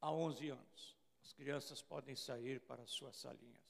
a 0.00 0.10
11 0.10 0.50
anos. 0.50 0.96
As 1.22 1.32
crianças 1.32 1.82
podem 1.82 2.14
sair 2.14 2.60
para 2.60 2.86
suas 2.86 3.16
salinhas. 3.16 3.66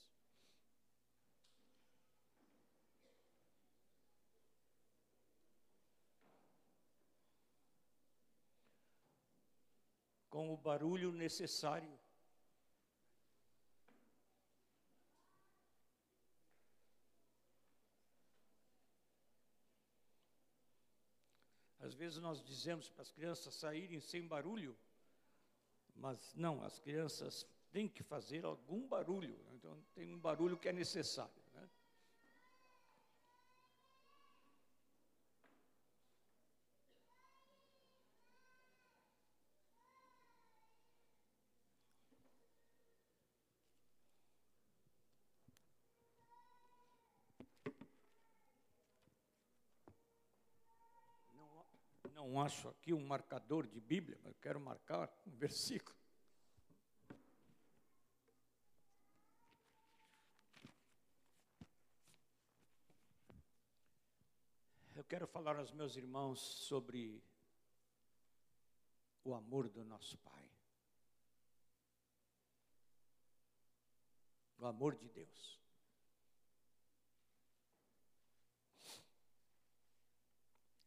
Com 10.28 10.52
o 10.52 10.56
barulho 10.56 11.12
necessário. 11.12 11.98
Às 21.86 21.94
vezes 21.94 22.18
nós 22.18 22.42
dizemos 22.42 22.90
para 22.90 23.02
as 23.02 23.12
crianças 23.12 23.54
saírem 23.54 24.00
sem 24.00 24.26
barulho, 24.26 24.76
mas 25.96 26.34
não, 26.34 26.62
as 26.62 26.78
crianças 26.78 27.46
têm 27.72 27.88
que 27.88 28.02
fazer 28.02 28.44
algum 28.44 28.86
barulho, 28.86 29.38
então 29.54 29.76
tem 29.94 30.14
um 30.14 30.18
barulho 30.18 30.56
que 30.56 30.68
é 30.68 30.72
necessário. 30.72 31.30
Né? 31.54 31.68
Não, 52.14 52.15
não 52.26 52.40
acho 52.40 52.68
aqui 52.68 52.92
um 52.92 53.06
marcador 53.06 53.68
de 53.68 53.80
Bíblia, 53.80 54.18
mas 54.24 54.36
quero 54.38 54.58
marcar 54.58 55.08
um 55.24 55.30
versículo. 55.38 55.96
Eu 64.96 65.04
quero 65.04 65.26
falar 65.28 65.56
aos 65.56 65.70
meus 65.70 65.94
irmãos 65.94 66.40
sobre 66.40 67.22
o 69.22 69.32
amor 69.32 69.68
do 69.68 69.84
nosso 69.84 70.18
Pai. 70.18 70.50
O 74.58 74.66
amor 74.66 74.96
de 74.96 75.08
Deus. 75.10 75.65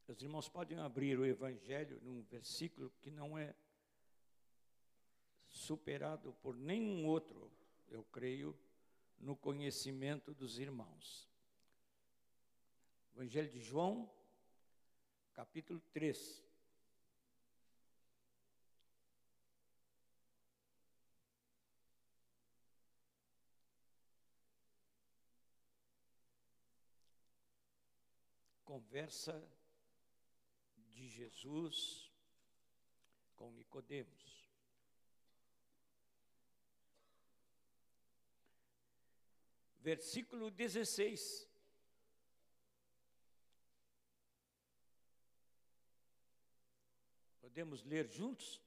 Os 0.09 0.23
irmãos 0.23 0.49
podem 0.49 0.79
abrir 0.79 1.19
o 1.19 1.25
Evangelho 1.25 2.02
num 2.02 2.23
versículo 2.23 2.91
que 2.99 3.11
não 3.11 3.38
é 3.38 3.53
superado 5.47 6.33
por 6.41 6.57
nenhum 6.57 7.05
outro, 7.05 7.51
eu 7.89 8.03
creio, 8.05 8.57
no 9.19 9.35
conhecimento 9.35 10.33
dos 10.33 10.57
irmãos. 10.57 11.29
Evangelho 13.13 13.51
de 13.51 13.61
João, 13.61 14.11
capítulo 15.31 15.79
3. 15.93 16.44
Conversa 28.66 29.58
de 31.00 31.08
Jesus 31.08 32.11
com 33.38 33.50
Nicodemos. 33.52 34.50
Versículo 39.80 40.52
16. 40.52 41.47
Podemos 47.40 47.81
ler 47.84 48.06
juntos? 48.09 48.62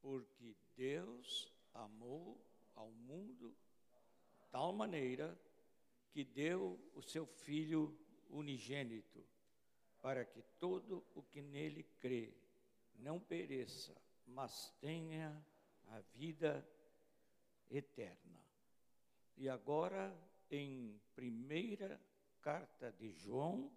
Porque 0.00 0.56
Deus 0.74 1.48
amou 1.72 2.44
ao 2.74 2.90
mundo 2.90 3.56
tal 4.50 4.72
maneira 4.72 5.40
que 6.10 6.24
deu 6.24 6.90
o 6.92 7.00
seu 7.02 7.24
Filho 7.24 7.96
unigênito, 8.30 9.24
para 10.00 10.24
que 10.24 10.42
todo 10.58 11.04
o 11.14 11.22
que 11.22 11.40
nele 11.40 11.82
crê 12.00 12.32
não 12.98 13.20
pereça, 13.20 13.94
mas 14.26 14.70
tenha 14.80 15.44
a 15.88 16.00
vida 16.14 16.66
eterna. 17.70 18.40
E 19.36 19.48
agora, 19.48 20.16
em 20.50 21.00
primeira 21.14 22.00
carta 22.40 22.92
de 22.92 23.12
João, 23.12 23.70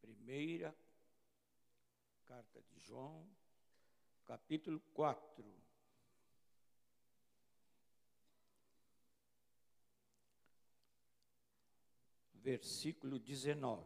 primeira 0.00 0.74
carta 2.24 2.60
de 2.62 2.80
João, 2.80 3.24
capítulo 4.24 4.80
4. 4.92 5.65
Versículo 12.46 13.18
19. 13.18 13.84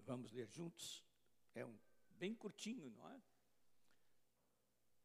Vamos 0.00 0.30
ler 0.32 0.46
juntos? 0.48 1.02
É 1.54 1.64
um 1.64 1.74
bem 2.18 2.34
curtinho, 2.34 2.90
não 2.90 3.08
é? 3.08 3.22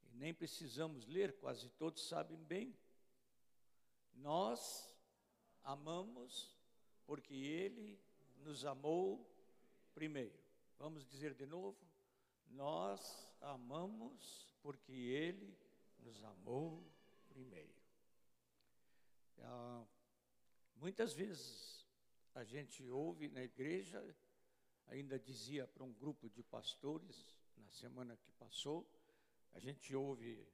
E 0.04 0.16
nem 0.16 0.34
precisamos 0.34 1.08
ler, 1.08 1.38
quase 1.40 1.70
todos 1.70 2.06
sabem 2.06 2.44
bem. 2.44 2.78
Nós 4.12 4.94
amamos 5.64 6.54
porque 7.06 7.34
Ele 7.34 7.98
nos 8.40 8.66
amou 8.66 9.26
primeiro. 9.94 10.38
Vamos 10.78 11.06
dizer 11.06 11.34
de 11.34 11.46
novo? 11.46 11.80
Nós 12.50 13.27
amamos 13.42 14.54
porque 14.62 14.92
Ele 14.92 15.58
nos 16.00 16.24
amou 16.24 16.84
primeiro. 17.30 17.74
Ah, 19.40 19.86
muitas 20.76 21.14
vezes 21.14 21.86
a 22.34 22.44
gente 22.44 22.88
ouve 22.90 23.28
na 23.30 23.44
igreja, 23.44 24.04
ainda 24.88 25.20
dizia 25.20 25.68
para 25.68 25.84
um 25.84 25.94
grupo 25.94 26.30
de 26.30 26.44
pastores 26.44 27.36
na 27.58 27.72
semana 27.72 28.16
que 28.18 28.32
passou, 28.34 28.88
a 29.54 29.60
gente 29.60 29.96
ouve 29.96 30.48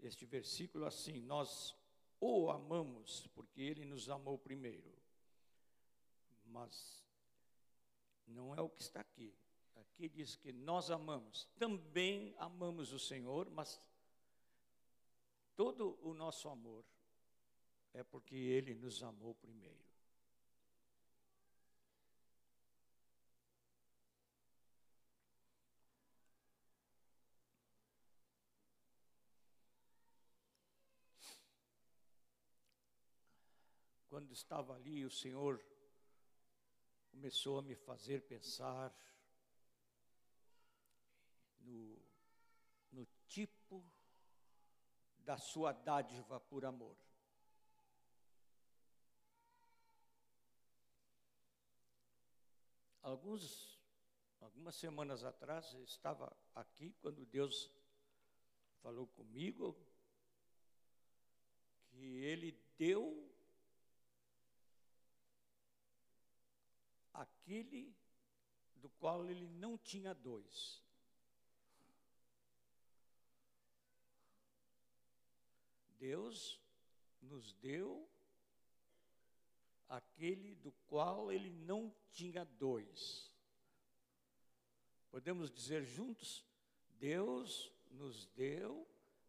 este 0.00 0.26
versículo 0.26 0.84
assim: 0.84 1.20
Nós 1.20 1.76
o 2.20 2.50
amamos 2.50 3.26
porque 3.34 3.60
Ele 3.60 3.84
nos 3.84 4.08
amou 4.08 4.38
primeiro. 4.38 4.92
Mas 6.44 7.02
não 8.26 8.54
é 8.54 8.60
o 8.60 8.68
que 8.68 8.80
está 8.80 9.00
aqui. 9.00 9.34
Aqui 9.74 10.08
diz 10.08 10.36
que 10.36 10.52
nós 10.52 10.90
amamos, 10.90 11.48
também 11.58 12.34
amamos 12.38 12.92
o 12.92 12.98
Senhor, 12.98 13.50
mas 13.50 13.80
todo 15.54 15.98
o 16.02 16.14
nosso 16.14 16.48
amor 16.48 16.84
é 17.92 18.02
porque 18.02 18.34
Ele 18.34 18.74
nos 18.74 19.02
amou 19.02 19.34
primeiro. 19.34 19.82
Quando 34.08 34.32
estava 34.32 34.74
ali, 34.74 35.04
o 35.04 35.10
Senhor 35.10 35.64
começou 37.10 37.58
a 37.58 37.62
me 37.62 37.74
fazer 37.74 38.22
pensar 38.22 38.94
no, 41.64 41.98
no 42.92 43.06
tipo 43.26 43.84
da 45.18 45.38
sua 45.38 45.72
dádiva 45.72 46.40
por 46.40 46.64
amor. 46.64 46.96
Alguns, 53.02 53.80
algumas 54.40 54.76
semanas 54.76 55.24
atrás, 55.24 55.74
eu 55.74 55.82
estava 55.82 56.34
aqui 56.54 56.92
quando 57.00 57.26
Deus 57.26 57.68
falou 58.80 59.06
comigo 59.08 59.76
que 61.90 62.24
Ele 62.24 62.52
deu 62.78 63.28
aquele 67.12 67.94
do 68.76 68.88
qual 68.88 69.26
Ele 69.26 69.48
não 69.48 69.76
tinha 69.76 70.14
dois. 70.14 70.82
Deus 76.02 76.60
nos 77.20 77.52
deu 77.52 78.10
aquele 79.88 80.56
do 80.56 80.72
qual 80.88 81.30
ele 81.30 81.48
não 81.48 81.94
tinha 82.10 82.44
dois. 82.44 83.32
Podemos 85.12 85.48
dizer 85.48 85.84
juntos: 85.84 86.44
Deus 86.98 87.72
nos 87.88 88.26
deu 88.34 88.84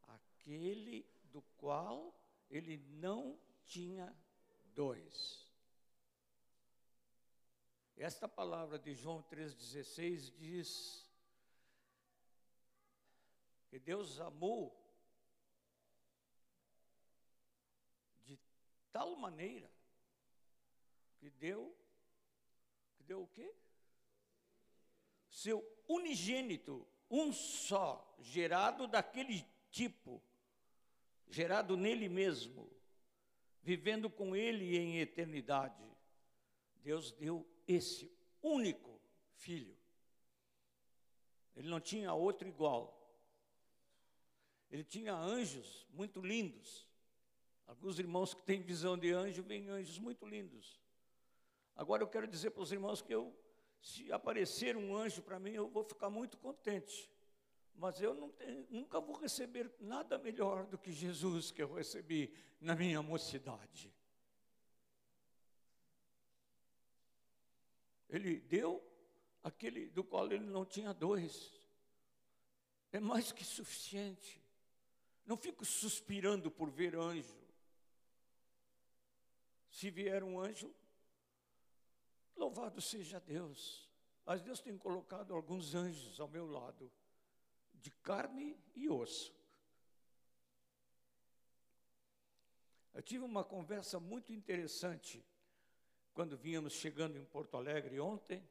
aquele 0.08 1.08
do 1.26 1.44
qual 1.58 2.12
ele 2.50 2.78
não 2.78 3.40
tinha 3.66 4.12
dois. 4.74 5.48
Esta 7.96 8.28
palavra 8.28 8.80
de 8.80 8.96
João 8.96 9.22
3,16 9.22 10.36
diz 10.36 11.08
que 13.70 13.78
Deus 13.78 14.20
amou 14.20 14.84
de 18.26 18.40
tal 18.94 19.16
maneira 19.18 19.70
que 21.18 21.30
deu, 21.32 21.76
que 22.96 23.04
deu 23.04 23.24
o 23.24 23.28
quê? 23.28 23.54
Seu 25.30 25.62
unigênito, 25.88 26.88
um 27.10 27.34
só, 27.34 28.16
gerado 28.20 28.88
daquele 28.88 29.46
tipo, 29.72 30.22
gerado 31.28 31.76
nele 31.76 32.08
mesmo, 32.08 32.72
vivendo 33.64 34.10
com 34.10 34.36
ele 34.36 34.78
em 34.78 35.00
eternidade. 35.00 35.84
Deus 36.84 37.12
deu 37.14 37.46
esse 37.68 38.12
único 38.42 39.02
filho. 39.34 39.76
Ele 41.56 41.68
não 41.68 41.80
tinha 41.80 42.14
outro 42.14 42.48
igual. 42.48 43.00
Ele 44.70 44.84
tinha 44.84 45.14
anjos 45.14 45.88
muito 45.92 46.20
lindos. 46.20 46.88
Alguns 47.66 48.00
irmãos 48.00 48.34
que 48.34 48.42
têm 48.44 48.62
visão 48.62 48.98
de 48.98 49.12
anjo 49.12 49.44
veem 49.44 49.70
anjos 49.70 49.98
muito 49.98 50.26
lindos. 50.26 50.80
Agora 51.76 52.04
eu 52.04 52.08
quero 52.08 52.28
dizer 52.28 52.52
para 52.52 52.62
os 52.62 52.72
irmãos 52.72 53.02
que 53.02 53.14
eu, 53.14 53.36
se 53.82 54.12
aparecer 54.12 54.78
um 54.78 54.96
anjo 54.96 55.22
para 55.22 55.40
mim, 55.40 55.52
eu 55.52 55.68
vou 55.68 55.84
ficar 55.84 56.10
muito 56.10 56.38
contente. 56.38 57.10
Mas 57.76 58.00
eu 58.00 58.14
tenho, 58.32 58.68
nunca 58.70 59.00
vou 59.00 59.16
receber 59.16 59.72
nada 59.80 60.18
melhor 60.18 60.66
do 60.68 60.78
que 60.78 60.92
Jesus 60.92 61.52
que 61.52 61.64
eu 61.64 61.74
recebi 61.74 62.34
na 62.62 62.76
minha 62.76 63.02
mocidade. 63.02 63.92
Ele 68.08 68.40
deu 68.42 68.82
aquele 69.44 69.90
do 69.90 70.04
qual 70.04 70.32
ele 70.32 70.46
não 70.46 70.64
tinha 70.64 70.94
dois. 70.94 71.52
É 72.92 73.00
mais 73.00 73.32
que 73.32 73.44
suficiente. 73.44 74.40
Não 75.26 75.36
fico 75.36 75.66
suspirando 75.66 76.52
por 76.52 76.70
ver 76.70 76.96
anjo. 76.96 77.43
Se 79.74 79.90
vier 79.90 80.24
um 80.24 80.40
anjo, 80.40 80.72
louvado 82.36 82.80
seja 82.80 83.20
Deus. 83.20 83.90
Mas 84.24 84.40
Deus 84.40 84.62
tem 84.62 84.78
colocado 84.78 85.34
alguns 85.34 85.74
anjos 85.74 86.20
ao 86.20 86.28
meu 86.28 86.46
lado, 86.46 86.92
de 87.74 87.90
carne 87.90 88.56
e 88.76 88.88
osso. 88.88 89.36
Eu 92.94 93.02
tive 93.02 93.26
uma 93.26 93.44
conversa 93.44 94.00
muito 94.00 94.32
interessante 94.32 95.26
quando 96.14 96.38
vínhamos 96.38 96.74
chegando 96.74 97.18
em 97.18 97.26
Porto 97.26 97.58
Alegre 97.58 98.00
ontem, 98.00 98.48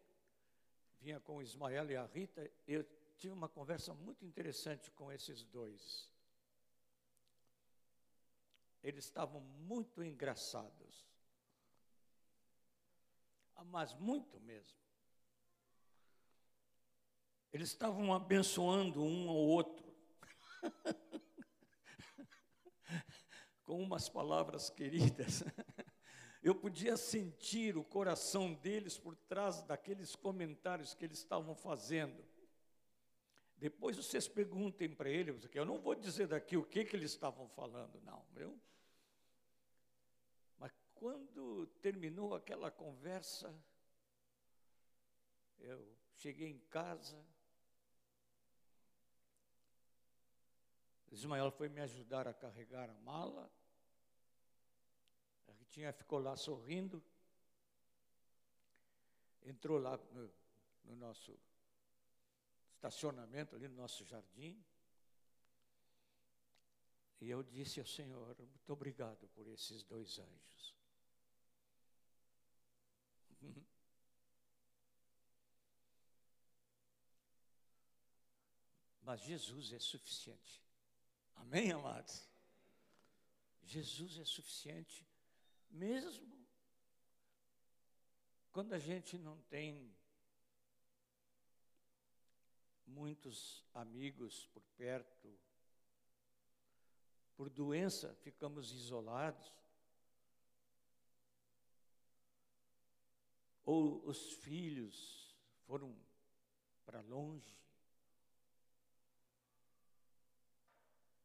vinha 1.00 1.20
com 1.20 1.36
o 1.36 1.42
Ismael 1.42 1.88
e 1.88 1.96
a 1.96 2.04
Rita, 2.04 2.50
eu 2.66 2.84
tive 3.16 3.32
uma 3.32 3.48
conversa 3.48 3.94
muito 3.94 4.26
interessante 4.26 4.90
com 4.90 5.12
esses 5.12 5.44
dois. 5.44 6.10
Eles 8.82 9.04
estavam 9.04 9.40
muito 9.40 10.02
engraçados, 10.02 11.11
mas 13.64 13.94
muito 13.94 14.40
mesmo. 14.40 14.76
Eles 17.52 17.68
estavam 17.68 18.14
abençoando 18.14 19.02
um 19.02 19.28
ao 19.28 19.36
outro, 19.36 19.94
com 23.64 23.82
umas 23.82 24.08
palavras 24.08 24.70
queridas. 24.70 25.44
Eu 26.42 26.54
podia 26.54 26.96
sentir 26.96 27.76
o 27.76 27.84
coração 27.84 28.54
deles 28.54 28.98
por 28.98 29.14
trás 29.14 29.62
daqueles 29.62 30.16
comentários 30.16 30.94
que 30.94 31.04
eles 31.04 31.18
estavam 31.18 31.54
fazendo. 31.54 32.24
Depois 33.56 33.96
vocês 33.96 34.26
perguntem 34.26 34.88
para 34.88 35.08
eles, 35.08 35.38
porque 35.38 35.58
eu 35.58 35.64
não 35.64 35.78
vou 35.78 35.94
dizer 35.94 36.26
daqui 36.26 36.56
o 36.56 36.64
que, 36.64 36.84
que 36.84 36.96
eles 36.96 37.12
estavam 37.12 37.48
falando, 37.48 38.00
não, 38.00 38.24
viu? 38.32 38.60
Quando 41.02 41.66
terminou 41.80 42.32
aquela 42.32 42.70
conversa, 42.70 43.52
eu 45.58 45.98
cheguei 46.14 46.48
em 46.48 46.60
casa, 46.70 47.20
Ismael 51.10 51.50
foi 51.50 51.68
me 51.68 51.80
ajudar 51.80 52.28
a 52.28 52.32
carregar 52.32 52.88
a 52.88 52.94
mala, 53.00 53.50
Ritinha 55.58 55.92
ficou 55.92 56.20
lá 56.20 56.36
sorrindo, 56.36 57.02
entrou 59.42 59.78
lá 59.78 59.96
no, 59.96 60.32
no 60.84 60.94
nosso 60.94 61.36
estacionamento, 62.74 63.56
ali 63.56 63.66
no 63.66 63.74
nosso 63.74 64.04
jardim. 64.04 64.64
E 67.20 67.28
eu 67.28 67.42
disse 67.42 67.80
ao 67.80 67.86
Senhor, 67.86 68.36
muito 68.38 68.72
obrigado 68.72 69.26
por 69.30 69.48
esses 69.48 69.82
dois 69.82 70.20
anjos. 70.20 70.81
Mas 79.02 79.20
Jesus 79.20 79.72
é 79.72 79.78
suficiente. 79.78 80.62
Amém, 81.34 81.72
amados? 81.72 82.28
Jesus 83.64 84.18
é 84.18 84.24
suficiente 84.24 85.06
mesmo 85.72 86.46
quando 88.52 88.74
a 88.74 88.78
gente 88.78 89.16
não 89.16 89.40
tem 89.42 89.90
muitos 92.86 93.64
amigos 93.72 94.46
por 94.52 94.62
perto, 94.76 95.40
por 97.34 97.48
doença 97.48 98.14
ficamos 98.16 98.70
isolados, 98.72 99.50
ou 103.64 104.04
os 104.06 104.32
filhos 104.32 105.36
foram 105.66 105.96
para 106.84 107.00
longe, 107.00 107.56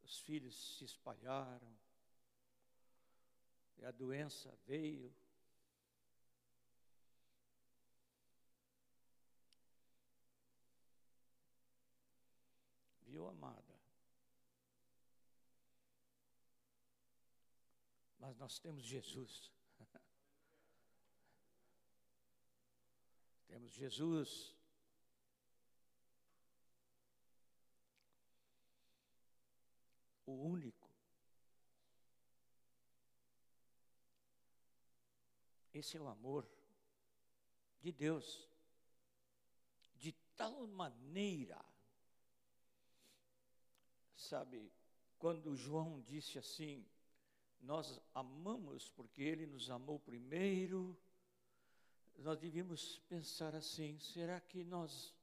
os 0.04 0.20
filhos 0.20 0.78
se 0.78 0.86
espalharam, 0.86 1.76
e 3.78 3.86
a 3.86 3.92
doença 3.92 4.58
veio. 4.66 5.14
Viu, 13.04 13.28
amada? 13.28 13.78
Mas 18.20 18.36
nós 18.38 18.60
temos 18.60 18.84
Jesus. 18.84 19.57
Temos 23.48 23.72
Jesus. 23.72 24.56
O 30.26 30.34
único 30.34 30.88
Esse 35.78 35.96
é 35.96 36.02
o 36.02 36.08
amor 36.08 36.50
de 37.80 37.92
Deus. 37.92 38.50
De 39.94 40.12
tal 40.36 40.66
maneira, 40.66 41.64
sabe, 44.16 44.72
quando 45.20 45.56
João 45.56 46.02
disse 46.02 46.40
assim, 46.40 46.84
nós 47.60 48.02
amamos 48.12 48.90
porque 48.90 49.22
ele 49.22 49.46
nos 49.46 49.70
amou 49.70 50.00
primeiro, 50.00 50.98
nós 52.24 52.40
devíamos 52.40 53.00
pensar 53.08 53.56
assim: 53.56 54.00
será 54.00 54.40
que 54.42 54.64
nós 54.64 55.14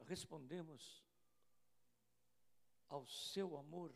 respondemos 0.00 1.04
ao 2.88 3.06
seu 3.06 3.56
amor 3.56 3.94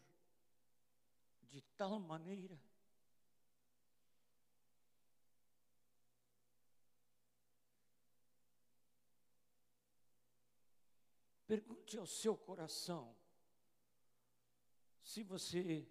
de 1.42 1.60
tal 1.76 1.98
maneira? 1.98 2.60
Pergunte 11.46 11.98
ao 11.98 12.06
seu 12.06 12.34
coração 12.34 13.14
se 15.02 15.22
você 15.22 15.86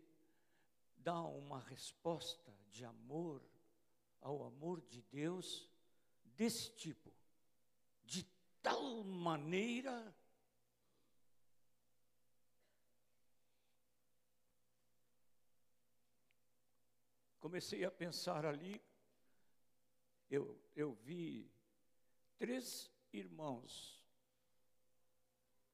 dá 0.98 1.22
uma 1.22 1.60
resposta 1.60 2.52
de 2.72 2.84
amor 2.84 3.51
ao 4.22 4.44
amor 4.44 4.82
de 4.82 5.02
Deus 5.04 5.70
desse 6.24 6.72
tipo, 6.76 7.12
de 8.06 8.24
tal 8.62 9.04
maneira 9.04 10.16
comecei 17.42 17.84
a 17.84 17.92
pensar 17.92 18.46
ali, 18.46 18.82
eu, 20.30 20.58
eu 20.74 20.94
vi 20.94 21.52
três 22.38 22.90
irmãos 23.12 24.02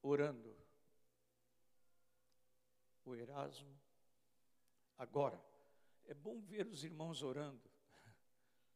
orando. 0.01 0.57
O 3.05 3.13
Erasmo. 3.13 3.79
Agora, 4.97 5.39
é 6.05 6.13
bom 6.13 6.41
ver 6.41 6.65
os 6.67 6.83
irmãos 6.83 7.21
orando. 7.21 7.69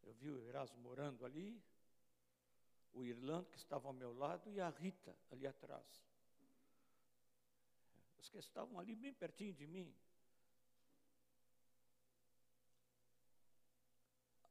Eu 0.03 0.13
vi 0.13 0.29
o 0.29 0.41
Erasmo 0.41 0.89
orando 0.89 1.25
ali, 1.25 1.61
o 2.93 3.03
Irlando 3.03 3.49
que 3.49 3.57
estava 3.57 3.87
ao 3.87 3.93
meu 3.93 4.13
lado 4.13 4.51
e 4.51 4.59
a 4.59 4.69
Rita 4.69 5.15
ali 5.29 5.47
atrás. 5.47 6.03
Os 8.19 8.29
que 8.29 8.37
estavam 8.37 8.79
ali 8.79 8.95
bem 8.95 9.13
pertinho 9.13 9.53
de 9.53 9.65
mim. 9.65 9.93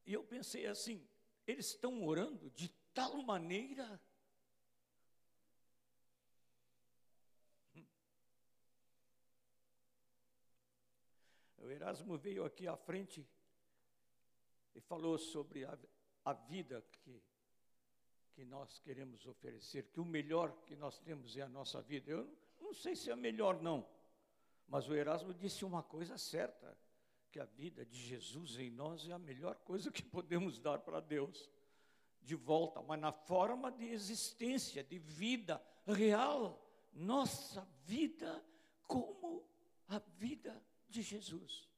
E 0.05 0.13
eu 0.13 0.23
pensei 0.23 0.65
assim: 0.67 1.07
eles 1.45 1.67
estão 1.67 2.03
orando 2.03 2.49
de 2.51 2.69
tal 2.93 3.21
maneira. 3.23 4.01
Hum. 7.75 7.85
O 11.59 11.69
Erasmo 11.69 12.17
veio 12.17 12.43
aqui 12.43 12.67
à 12.67 12.75
frente 12.75 13.25
e 14.75 14.81
falou 14.81 15.17
sobre 15.17 15.65
a, 15.65 15.77
a 16.25 16.33
vida 16.33 16.83
que, 16.91 17.21
que 18.33 18.45
nós 18.45 18.79
queremos 18.79 19.25
oferecer, 19.25 19.89
que 19.91 19.99
o 19.99 20.05
melhor 20.05 20.51
que 20.65 20.75
nós 20.75 20.99
temos 20.99 21.35
é 21.35 21.41
a 21.41 21.49
nossa 21.49 21.81
vida. 21.81 22.11
Eu 22.11 22.29
não 22.59 22.73
sei 22.73 22.95
se 22.95 23.09
é 23.11 23.15
melhor, 23.15 23.61
não, 23.61 23.87
mas 24.67 24.87
o 24.87 24.95
Erasmo 24.95 25.33
disse 25.33 25.65
uma 25.65 25.83
coisa 25.83 26.17
certa 26.17 26.77
que 27.31 27.39
a 27.39 27.45
vida 27.45 27.85
de 27.85 27.97
Jesus 27.97 28.57
em 28.57 28.69
nós 28.69 29.07
é 29.07 29.13
a 29.13 29.19
melhor 29.19 29.55
coisa 29.55 29.91
que 29.91 30.03
podemos 30.03 30.59
dar 30.59 30.79
para 30.79 30.99
Deus. 30.99 31.49
De 32.21 32.35
volta, 32.35 32.81
mas 32.83 32.99
na 32.99 33.11
forma 33.11 33.71
de 33.71 33.85
existência, 33.85 34.83
de 34.83 34.99
vida 34.99 35.59
real, 35.87 36.63
nossa 36.93 37.67
vida 37.83 38.45
como 38.83 39.43
a 39.87 39.97
vida 39.97 40.63
de 40.87 41.01
Jesus. 41.01 41.70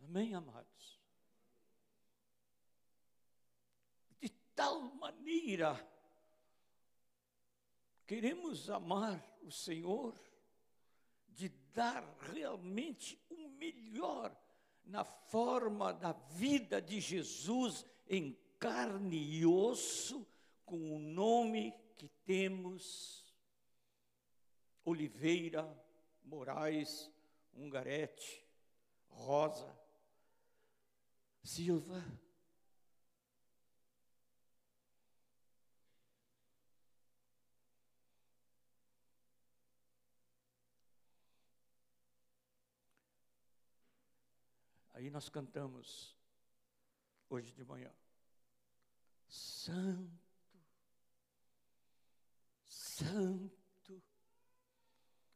Amém, 0.00 0.34
amados? 0.34 1.00
De 4.20 4.28
tal 4.54 4.80
maneira, 4.96 5.74
queremos 8.06 8.70
amar 8.70 9.22
o 9.42 9.50
Senhor 9.50 10.14
de 11.28 11.48
dar 11.72 12.02
realmente 12.32 13.20
o 13.28 13.48
melhor 13.48 14.34
na 14.84 15.04
forma 15.04 15.92
da 15.92 16.12
vida 16.12 16.80
de 16.80 17.00
Jesus 17.00 17.84
em 18.06 18.38
carne 18.58 19.16
e 19.16 19.46
osso, 19.46 20.26
com 20.64 20.96
o 20.96 20.98
nome 20.98 21.74
que 21.96 22.08
temos, 22.24 23.24
Oliveira, 24.84 25.66
Moraes, 26.22 27.10
Ungarete, 27.54 28.44
Rosa, 29.08 29.83
Silva, 31.44 32.02
Aí 44.94 45.10
nós 45.10 45.28
cantamos 45.28 46.16
hoje 47.28 47.52
de 47.52 47.62
manhã. 47.62 47.92
Santo, 49.28 50.08
Santo, 52.64 54.02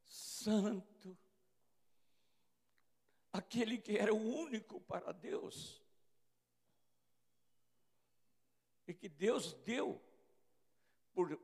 Santo, 0.05 1.17
aquele 3.31 3.77
que 3.77 3.97
era 3.97 4.11
o 4.11 4.17
único 4.17 4.81
para 4.81 5.11
Deus, 5.11 5.83
e 8.89 8.93
que 8.95 9.07
Deus 9.07 9.53
deu 9.63 10.01
por, 11.13 11.37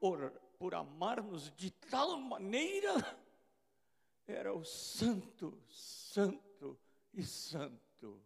por, 0.57 0.73
amar-nos 0.73 1.55
de 1.55 1.69
tal 1.69 2.17
maneira, 2.17 2.95
era 4.25 4.51
o 4.51 4.65
Santo, 4.65 5.55
Santo 5.69 6.75
e 7.13 7.21
Santo. 7.21 8.19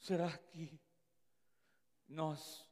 Será 0.00 0.36
que 0.36 0.80
nós 2.08 2.68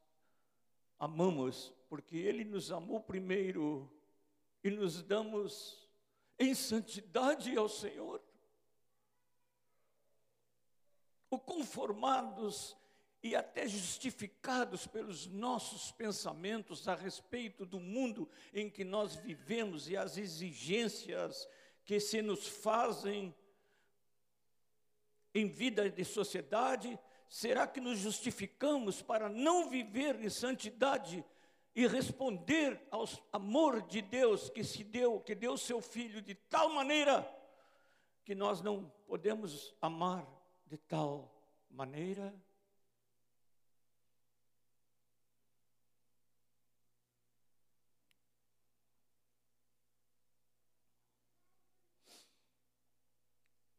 amamos 0.99 1.73
porque 1.89 2.17
Ele 2.17 2.45
nos 2.45 2.73
amou 2.73 3.01
primeiro 3.01 3.89
e 4.65 4.71
nos 4.71 5.01
damos 5.01 5.89
em 6.37 6.57
santidade 6.57 7.57
ao 7.57 7.69
Senhor? 7.69 8.21
Ou 11.31 11.39
conformados 11.39 12.77
e 13.25 13.35
até 13.35 13.67
justificados 13.67 14.87
pelos 14.87 15.27
nossos 15.27 15.91
pensamentos 15.91 16.87
a 16.87 16.95
respeito 16.95 17.65
do 17.65 17.81
mundo 17.81 18.29
em 18.53 18.69
que 18.69 18.85
nós 18.85 19.17
vivemos 19.17 19.89
e 19.89 19.97
as 19.97 20.19
exigências 20.19 21.49
que 21.87 21.99
se 21.99 22.21
nos 22.21 22.47
fazem 22.47 23.35
em 25.35 25.49
vida 25.49 25.89
de 25.89 26.05
sociedade? 26.05 26.99
Será 27.27 27.67
que 27.67 27.81
nos 27.81 27.99
justificamos 27.99 29.01
para 29.01 29.31
não 29.31 29.71
viver 29.71 30.23
em 30.23 30.29
santidade 30.29 31.25
e 31.75 31.87
responder 31.87 32.79
ao 32.91 33.09
amor 33.33 33.81
de 33.87 34.03
Deus 34.03 34.51
que 34.51 34.63
se 34.63 34.85
deu, 34.85 35.19
que 35.19 35.35
deu 35.35 35.57
seu 35.57 35.81
filho 35.81 36.21
de 36.21 36.35
tal 36.35 36.69
maneira 36.69 37.27
que 38.23 38.35
nós 38.35 38.61
não 38.61 38.93
podemos 39.07 39.75
amar 39.81 40.29
de 40.67 40.77
tal 40.77 41.35
maneira? 41.71 42.35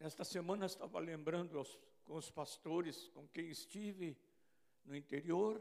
Esta 0.05 0.23
semana 0.23 0.67
estava 0.67 0.99
lembrando 0.99 1.57
aos, 1.57 1.79
com 2.03 2.13
os 2.15 2.29
pastores 2.29 3.07
com 3.07 3.27
quem 3.27 3.49
estive 3.49 4.15
no 4.85 4.95
interior, 4.95 5.59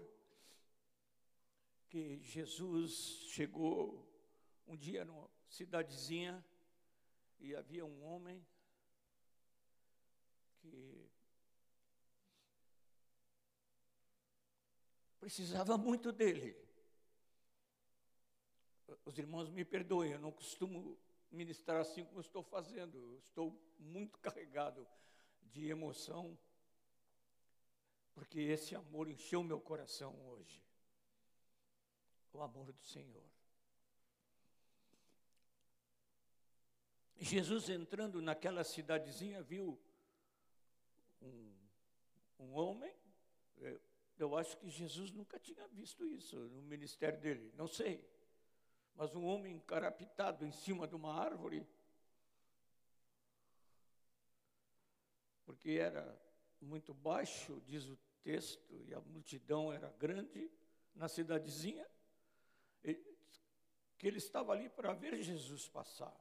que 1.89 2.21
Jesus 2.23 3.25
chegou 3.31 4.07
um 4.67 4.77
dia 4.77 5.03
numa 5.03 5.31
cidadezinha 5.49 6.45
e 7.41 7.57
havia 7.57 7.87
um 7.87 8.05
homem 8.05 8.47
que 10.59 11.11
precisava 15.19 15.79
muito 15.79 16.13
dele. 16.13 16.55
Os 19.07 19.17
irmãos 19.17 19.49
me 19.49 19.65
perdoem, 19.65 20.13
eu 20.13 20.21
não 20.21 20.31
costumo 20.31 20.99
ministrar 21.35 21.81
assim 21.81 22.05
como 22.05 22.21
estou 22.21 22.43
fazendo. 22.43 23.19
Estou 23.19 23.61
muito 23.79 24.19
carregado 24.19 24.87
de 25.43 25.69
emoção, 25.69 26.39
porque 28.15 28.41
esse 28.41 28.75
amor 28.75 29.09
encheu 29.09 29.43
meu 29.43 29.61
coração 29.61 30.15
hoje. 30.29 30.63
O 32.33 32.41
amor 32.41 32.73
do 32.73 32.83
Senhor. 32.83 33.23
Jesus 37.17 37.69
entrando 37.69 38.21
naquela 38.21 38.65
cidadezinha 38.65 39.43
viu 39.43 39.81
um, 41.23 41.55
um 42.41 42.55
homem, 42.55 42.93
eu 44.19 44.37
acho 44.37 44.57
que 44.59 44.69
Jesus 44.69 45.13
nunca 45.13 45.39
tinha 45.39 45.67
visto 45.69 46.05
isso 46.07 46.37
no 46.37 46.63
ministério 46.63 47.21
dele, 47.21 47.53
não 47.57 47.69
sei 47.69 48.05
mas 48.95 49.15
um 49.15 49.25
homem 49.25 49.55
encarapitado 49.55 50.45
em 50.47 50.53
cima 50.53 50.87
de 50.87 50.95
uma 50.95 51.13
árvore, 51.13 51.67
porque 55.45 55.73
era 55.73 56.19
muito 56.61 56.95
baixo, 56.95 57.61
diz 57.67 57.87
o 57.87 57.99
texto, 58.23 58.75
e 58.87 58.95
a 58.95 59.01
multidão 59.01 59.73
era 59.73 59.91
grande 59.93 60.51
na 60.95 61.09
cidadezinha, 61.09 61.87
que 64.05 64.07
ele 64.09 64.19
estava 64.19 64.53
ali 64.53 64.69
para 64.69 64.93
ver 64.93 65.21
Jesus 65.23 65.69
passar. 65.69 66.15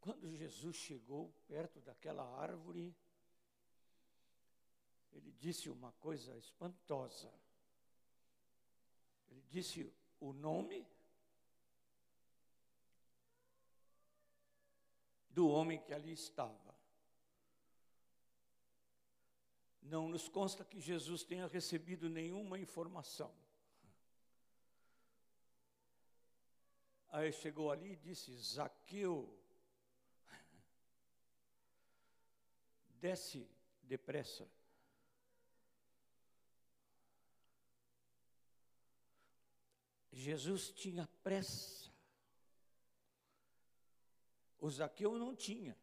quando 0.00 0.30
Jesus 0.30 0.76
chegou 0.76 1.30
perto 1.46 1.80
daquela 1.80 2.22
árvore, 2.40 2.96
ele 5.12 5.32
disse 5.32 5.68
uma 5.68 5.92
coisa 5.92 6.36
espantosa. 6.38 7.32
Ele 9.28 9.42
disse 9.50 9.92
o 10.20 10.32
nome 10.32 10.86
do 15.30 15.48
homem 15.48 15.80
que 15.80 15.94
ali 15.94 16.12
estava. 16.12 16.74
Não 19.80 20.08
nos 20.08 20.28
consta 20.28 20.64
que 20.64 20.80
Jesus 20.80 21.22
tenha 21.22 21.46
recebido 21.46 22.10
nenhuma 22.10 22.58
informação. 22.58 23.32
Aí 27.10 27.32
chegou 27.32 27.70
ali 27.70 27.92
e 27.92 27.96
disse: 27.96 28.32
Zaqueu, 28.32 29.38
desce 33.00 33.48
depressa. 33.82 34.46
Jesus 40.18 40.70
tinha 40.70 41.08
pressa. 41.22 41.88
O 44.58 44.68
Zaqueu 44.68 45.16
não 45.16 45.34
tinha. 45.34 45.78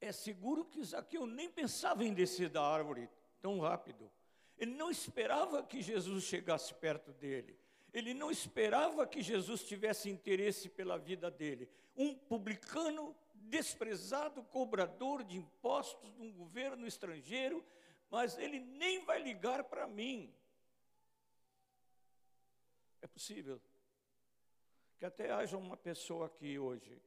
É 0.00 0.12
seguro 0.12 0.64
que 0.64 0.84
Zaqueu 0.84 1.26
nem 1.26 1.50
pensava 1.50 2.04
em 2.04 2.14
descer 2.14 2.48
da 2.48 2.62
árvore 2.62 3.10
tão 3.40 3.58
rápido. 3.58 4.08
Ele 4.56 4.72
não 4.72 4.88
esperava 4.88 5.64
que 5.64 5.82
Jesus 5.82 6.22
chegasse 6.22 6.72
perto 6.74 7.12
dele. 7.12 7.58
Ele 7.92 8.14
não 8.14 8.30
esperava 8.30 9.04
que 9.04 9.20
Jesus 9.20 9.64
tivesse 9.64 10.08
interesse 10.08 10.68
pela 10.68 10.96
vida 10.96 11.28
dele. 11.28 11.68
Um 11.96 12.14
publicano 12.14 13.16
desprezado, 13.34 14.44
cobrador 14.44 15.24
de 15.24 15.38
impostos 15.38 16.14
de 16.14 16.22
um 16.22 16.32
governo 16.32 16.86
estrangeiro, 16.86 17.64
mas 18.08 18.38
ele 18.38 18.60
nem 18.60 19.04
vai 19.04 19.20
ligar 19.20 19.64
para 19.64 19.88
mim. 19.88 20.32
É 23.02 23.06
possível 23.06 23.60
que 24.96 25.04
até 25.04 25.30
haja 25.32 25.58
uma 25.58 25.76
pessoa 25.76 26.26
aqui 26.26 26.58
hoje 26.58 27.02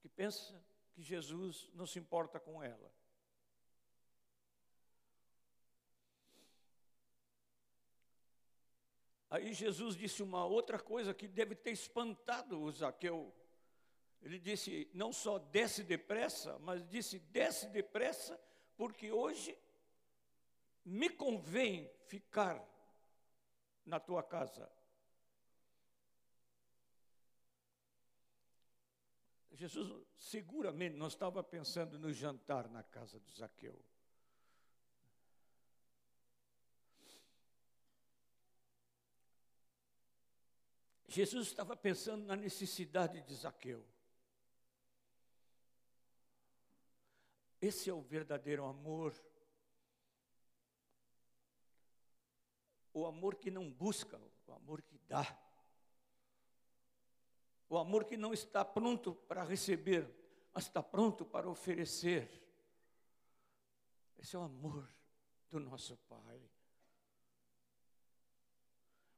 que 0.00 0.08
pensa 0.08 0.60
que 0.92 1.00
Jesus 1.00 1.70
não 1.72 1.86
se 1.86 1.98
importa 1.98 2.38
com 2.40 2.62
ela. 2.62 2.92
Aí 9.30 9.52
Jesus 9.52 9.96
disse 9.96 10.22
uma 10.22 10.44
outra 10.44 10.78
coisa 10.78 11.14
que 11.14 11.26
deve 11.26 11.54
ter 11.54 11.70
espantado 11.70 12.60
o 12.60 12.70
Zaqueu. 12.70 13.34
Ele 14.20 14.38
disse: 14.38 14.90
não 14.92 15.12
só 15.12 15.38
desce 15.38 15.82
depressa, 15.82 16.58
mas 16.58 16.86
disse: 16.88 17.18
desce 17.18 17.68
depressa, 17.68 18.40
porque 18.76 19.10
hoje 19.10 19.56
me 20.84 21.08
convém 21.08 21.90
ficar 22.06 22.73
na 23.84 24.00
tua 24.00 24.22
casa. 24.22 24.70
Jesus 29.52 30.04
seguramente 30.16 30.96
não 30.96 31.06
estava 31.06 31.42
pensando 31.42 31.98
no 31.98 32.12
jantar 32.12 32.68
na 32.68 32.82
casa 32.82 33.20
de 33.20 33.30
Zaqueu. 33.32 33.80
Jesus 41.06 41.46
estava 41.46 41.76
pensando 41.76 42.24
na 42.24 42.34
necessidade 42.34 43.22
de 43.22 43.34
Zaqueu. 43.36 43.86
Esse 47.60 47.88
é 47.88 47.94
o 47.94 48.02
verdadeiro 48.02 48.64
amor 48.64 49.14
o 52.94 53.06
amor 53.06 53.34
que 53.34 53.50
não 53.50 53.68
busca, 53.70 54.18
o 54.46 54.52
amor 54.52 54.80
que 54.80 54.96
dá. 55.08 55.36
O 57.68 57.76
amor 57.76 58.04
que 58.04 58.16
não 58.16 58.32
está 58.32 58.64
pronto 58.64 59.14
para 59.14 59.42
receber, 59.42 60.08
mas 60.52 60.64
está 60.64 60.80
pronto 60.80 61.24
para 61.24 61.50
oferecer. 61.50 62.30
Esse 64.16 64.36
é 64.36 64.38
o 64.38 64.42
amor 64.42 64.88
do 65.50 65.58
nosso 65.58 65.96
Pai. 66.08 66.40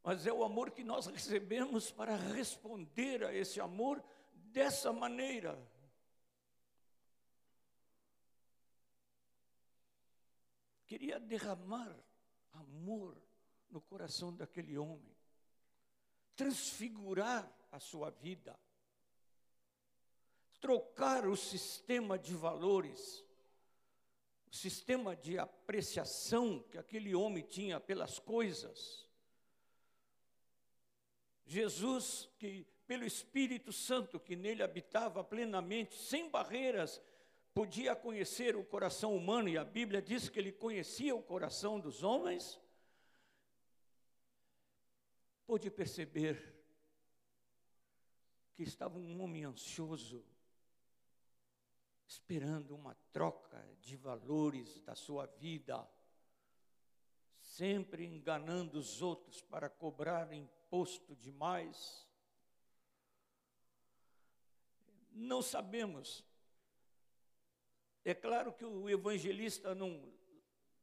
Mas 0.02 0.26
é 0.26 0.32
o 0.32 0.42
amor 0.42 0.70
que 0.70 0.82
nós 0.82 1.06
recebemos 1.06 1.90
para 1.90 2.16
responder 2.16 3.24
a 3.24 3.34
esse 3.34 3.60
amor 3.60 4.02
dessa 4.32 4.90
maneira. 4.90 5.60
Queria 10.86 11.20
derramar 11.20 11.94
amor 12.52 13.25
no 13.70 13.80
coração 13.80 14.34
daquele 14.34 14.76
homem, 14.78 15.14
transfigurar 16.34 17.50
a 17.70 17.80
sua 17.80 18.10
vida, 18.10 18.58
trocar 20.60 21.26
o 21.26 21.36
sistema 21.36 22.18
de 22.18 22.34
valores, 22.34 23.24
o 24.50 24.54
sistema 24.54 25.14
de 25.14 25.38
apreciação 25.38 26.62
que 26.70 26.78
aquele 26.78 27.14
homem 27.14 27.42
tinha 27.42 27.78
pelas 27.80 28.18
coisas. 28.18 29.06
Jesus, 31.44 32.28
que 32.38 32.66
pelo 32.86 33.04
Espírito 33.04 33.72
Santo 33.72 34.18
que 34.18 34.36
nele 34.36 34.62
habitava 34.62 35.22
plenamente, 35.24 35.96
sem 35.96 36.30
barreiras, 36.30 37.00
podia 37.52 37.96
conhecer 37.96 38.54
o 38.54 38.64
coração 38.64 39.16
humano, 39.16 39.48
e 39.48 39.56
a 39.56 39.64
Bíblia 39.64 40.02
diz 40.02 40.28
que 40.28 40.38
ele 40.38 40.52
conhecia 40.52 41.14
o 41.14 41.22
coração 41.22 41.80
dos 41.80 42.02
homens, 42.02 42.60
pôde 45.46 45.70
perceber 45.70 46.54
que 48.52 48.64
estava 48.64 48.98
um 48.98 49.22
homem 49.22 49.44
ansioso, 49.44 50.24
esperando 52.04 52.74
uma 52.74 52.94
troca 53.12 53.64
de 53.80 53.96
valores 53.96 54.80
da 54.80 54.96
sua 54.96 55.26
vida, 55.26 55.88
sempre 57.38 58.04
enganando 58.04 58.78
os 58.78 59.00
outros 59.00 59.40
para 59.40 59.68
cobrar 59.68 60.32
imposto 60.32 61.14
demais. 61.14 62.04
Não 65.12 65.40
sabemos. 65.40 66.24
É 68.04 68.14
claro 68.14 68.52
que 68.52 68.64
o 68.64 68.90
evangelista 68.90 69.74
não, 69.74 70.12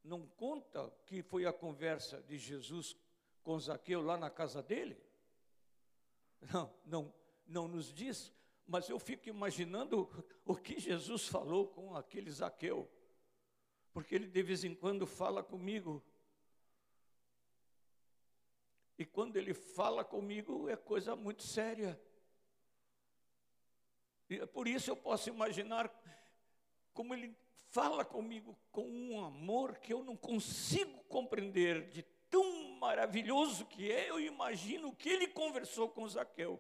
não 0.03 0.25
conta 0.25 0.89
que 1.05 1.21
foi 1.21 1.45
a 1.45 1.51
conversa 1.51 2.21
de 2.21 2.37
Jesus 2.37 2.95
com 3.43 3.59
Zaqueu 3.59 4.01
lá 4.01 4.17
na 4.17 4.29
casa 4.29 4.63
dele? 4.63 4.97
Não, 6.51 6.73
não, 6.85 7.13
não 7.45 7.67
nos 7.67 7.93
diz, 7.93 8.33
mas 8.65 8.89
eu 8.89 8.99
fico 8.99 9.29
imaginando 9.29 10.09
o 10.45 10.55
que 10.55 10.79
Jesus 10.79 11.27
falou 11.27 11.67
com 11.67 11.95
aquele 11.95 12.31
Zaqueu, 12.31 12.89
porque 13.91 14.15
ele 14.15 14.27
de 14.27 14.41
vez 14.41 14.63
em 14.63 14.73
quando 14.73 15.05
fala 15.05 15.43
comigo. 15.43 16.03
E 18.97 19.05
quando 19.05 19.37
ele 19.37 19.53
fala 19.53 20.03
comigo 20.03 20.69
é 20.69 20.75
coisa 20.75 21.15
muito 21.15 21.43
séria. 21.43 21.99
E 24.29 24.39
é 24.39 24.45
por 24.45 24.67
isso 24.67 24.89
eu 24.89 24.95
posso 24.95 25.29
imaginar 25.29 25.91
como 26.93 27.13
ele 27.13 27.35
fala 27.73 28.05
comigo 28.05 28.57
com 28.71 28.87
um 28.87 29.25
amor 29.25 29.77
que 29.77 29.91
eu 29.91 30.03
não 30.03 30.15
consigo 30.15 31.03
compreender 31.05 31.89
de 31.89 32.03
tão 32.33 32.43
maravilhoso 32.79 33.63
que 33.67 33.91
é, 33.91 34.09
eu 34.09 34.19
imagino 34.19 34.95
que 34.95 35.07
ele 35.07 35.27
conversou 35.27 35.87
com 35.87 36.07
Zaqueu. 36.07 36.59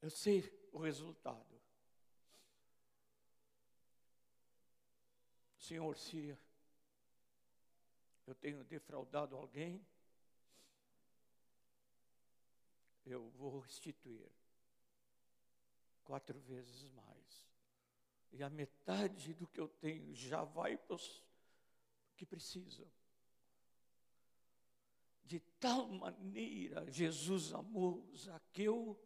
Eu 0.00 0.08
sei 0.08 0.50
o 0.72 0.78
resultado. 0.78 1.60
Senhor, 5.58 5.94
se 5.94 6.34
eu 8.26 8.34
tenho 8.34 8.64
defraudado 8.64 9.36
alguém, 9.36 9.86
eu 13.04 13.28
vou 13.32 13.60
restituir 13.60 14.32
quatro 16.02 16.40
vezes 16.40 16.84
mais. 16.92 17.46
E 18.32 18.42
a 18.42 18.48
metade 18.48 19.34
do 19.34 19.46
que 19.46 19.60
eu 19.60 19.68
tenho 19.68 20.14
já 20.14 20.44
vai 20.44 20.78
para 20.78 20.96
os 20.96 21.22
que 22.16 22.26
precisam. 22.26 22.86
De 25.24 25.40
tal 25.58 25.88
maneira 25.88 26.90
Jesus 26.90 27.52
amou 27.52 28.10
Zaqueu, 28.16 28.98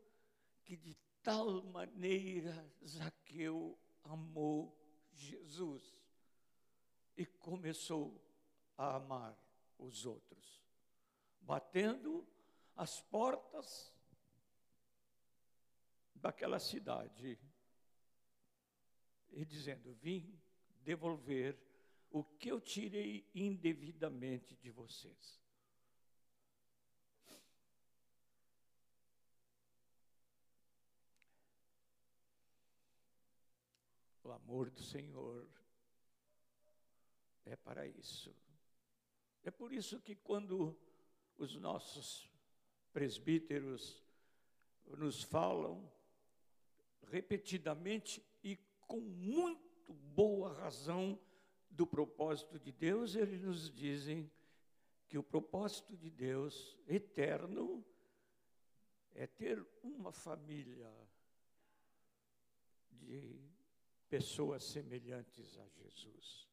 que 0.65 0.77
de 0.77 0.95
tal 1.23 1.63
maneira 1.65 2.75
Zaqueu 2.85 3.79
amou 4.05 4.77
Jesus 5.13 5.97
e 7.17 7.25
começou 7.25 8.21
a 8.77 8.97
amar 8.97 9.37
os 9.79 10.07
outros, 10.07 10.63
batendo 11.41 12.27
as 12.77 13.01
portas 13.01 13.93
daquela 16.15 16.59
cidade 16.59 17.39
e 19.31 19.45
dizendo: 19.45 19.93
Vim 19.95 20.41
devolver 20.83 21.68
o 22.11 22.25
que 22.25 22.51
eu 22.51 22.61
tirei 22.61 23.29
indevidamente 23.35 24.57
de 24.57 24.71
vocês. 24.71 25.41
O 34.25 34.31
amor 34.31 34.71
do 34.71 34.83
Senhor 34.83 35.49
é 37.47 37.57
para 37.57 37.87
isso. 37.87 38.35
É 39.43 39.51
por 39.51 39.73
isso 39.73 40.01
que 40.01 40.15
quando 40.15 40.79
os 41.39 41.57
nossos 41.57 42.31
presbíteros 42.93 44.03
nos 44.85 45.23
falam 45.23 45.91
repetidamente 47.11 48.23
e 48.43 48.57
com 48.87 49.01
muito 49.01 49.95
boa 49.95 50.53
razão 50.53 51.19
do 51.79 51.87
propósito 51.87 52.59
de 52.59 52.73
Deus, 52.73 53.15
eles 53.15 53.41
nos 53.41 53.71
dizem 53.71 54.29
que 55.07 55.17
o 55.17 55.23
propósito 55.23 55.97
de 55.97 56.11
Deus 56.11 56.77
eterno 56.89 57.87
é 59.15 59.29
ter 59.29 59.65
uma 59.81 60.11
família 60.11 60.93
de 62.91 63.41
pessoas 64.09 64.65
semelhantes 64.65 65.57
a 65.57 65.69
Jesus. 65.69 66.49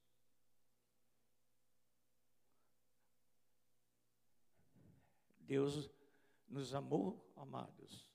Deus 5.39 5.89
nos 6.47 6.75
amou, 6.75 7.33
amados, 7.35 8.07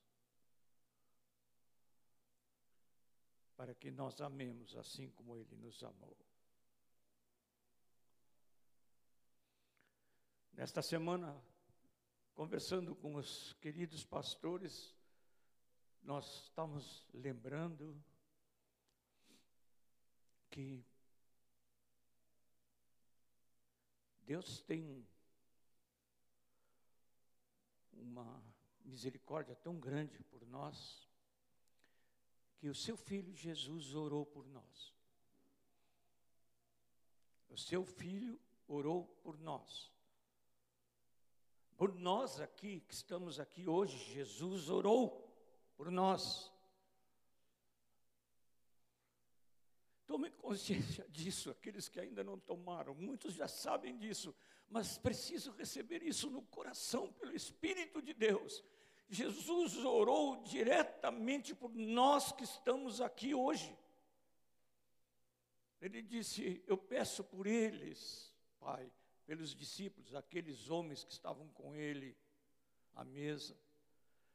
para 3.57 3.75
que 3.75 3.91
nós 3.91 4.21
amemos 4.21 4.77
assim 4.77 5.09
como 5.09 5.35
Ele 5.35 5.57
nos 5.57 5.83
amou. 5.83 6.30
Nesta 10.61 10.83
semana, 10.83 11.43
conversando 12.35 12.95
com 12.95 13.15
os 13.15 13.51
queridos 13.53 14.05
pastores, 14.05 14.95
nós 16.03 16.43
estamos 16.43 17.09
lembrando 17.15 17.99
que 20.51 20.85
Deus 24.21 24.61
tem 24.61 25.03
uma 27.93 28.39
misericórdia 28.85 29.55
tão 29.55 29.79
grande 29.79 30.23
por 30.25 30.45
nós, 30.45 31.09
que 32.59 32.69
o 32.69 32.75
seu 32.75 32.95
filho 32.95 33.35
Jesus 33.35 33.95
orou 33.95 34.27
por 34.27 34.45
nós. 34.45 34.93
O 37.49 37.57
seu 37.57 37.83
filho 37.83 38.39
orou 38.67 39.07
por 39.23 39.39
nós. 39.39 39.91
Por 41.81 41.95
nós 41.95 42.39
aqui, 42.39 42.81
que 42.81 42.93
estamos 42.93 43.39
aqui 43.39 43.67
hoje, 43.67 43.97
Jesus 44.13 44.69
orou 44.69 45.27
por 45.75 45.89
nós. 45.89 46.53
Tome 50.05 50.29
consciência 50.29 51.03
disso, 51.09 51.49
aqueles 51.49 51.89
que 51.89 51.99
ainda 51.99 52.23
não 52.23 52.37
tomaram, 52.37 52.93
muitos 52.93 53.33
já 53.33 53.47
sabem 53.47 53.97
disso, 53.97 54.31
mas 54.69 54.99
preciso 54.99 55.53
receber 55.53 56.03
isso 56.03 56.29
no 56.29 56.43
coração 56.43 57.11
pelo 57.13 57.35
Espírito 57.35 57.99
de 57.99 58.13
Deus. 58.13 58.63
Jesus 59.09 59.75
orou 59.77 60.43
diretamente 60.43 61.55
por 61.55 61.73
nós 61.73 62.31
que 62.31 62.43
estamos 62.43 63.01
aqui 63.01 63.33
hoje. 63.33 63.75
Ele 65.81 66.03
disse: 66.03 66.63
Eu 66.67 66.77
peço 66.77 67.23
por 67.23 67.47
eles, 67.47 68.31
Pai, 68.59 68.93
pelos 69.31 69.55
discípulos, 69.55 70.13
aqueles 70.13 70.69
homens 70.69 71.05
que 71.05 71.13
estavam 71.13 71.47
com 71.53 71.73
ele 71.73 72.17
à 72.93 73.05
mesa. 73.05 73.57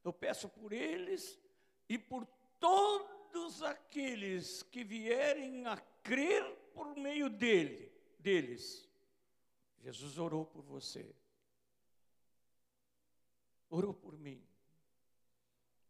Eu 0.02 0.10
peço 0.10 0.48
por 0.48 0.72
eles 0.72 1.38
e 1.86 1.98
por 1.98 2.24
todos 2.58 3.62
aqueles 3.62 4.62
que 4.62 4.82
vierem 4.82 5.66
a 5.66 5.76
crer 6.02 6.42
por 6.72 6.96
meio 6.96 7.28
dele, 7.28 7.92
deles. 8.18 8.88
Jesus 9.80 10.16
orou 10.16 10.46
por 10.46 10.62
você. 10.62 11.14
Orou 13.68 13.92
por 13.92 14.16
mim. 14.16 14.42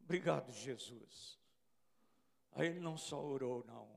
Obrigado, 0.01 0.51
Jesus. 0.51 1.39
Aí 2.51 2.67
ele 2.67 2.81
não 2.81 2.97
só 2.97 3.25
orou, 3.25 3.63
não. 3.69 3.89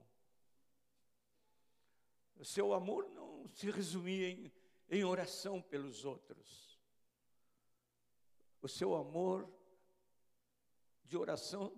O 2.36 2.45
seu 2.45 2.76
amor 2.76 3.10
não 3.10 3.50
se 3.56 3.72
resumia 3.72 4.30
em, 4.30 4.52
em 4.89 5.04
oração 5.04 5.62
pelos 5.62 6.04
outros. 6.04 6.80
O 8.62 8.67
seu 8.67 8.95
amor 8.95 9.49
de 11.06 11.15
oração 11.17 11.73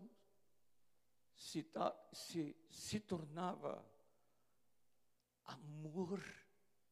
se, 1.35 1.65
se, 2.13 2.55
se 2.69 2.99
tornava 2.99 3.85
amor 5.43 6.23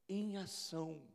em 0.08 0.38
ação. 0.38 1.08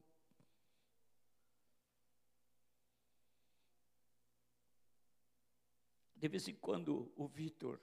De 6.17 6.29
vez 6.29 6.49
em 6.49 6.55
quando 6.55 7.13
o 7.17 7.29
Vitor, 7.29 7.79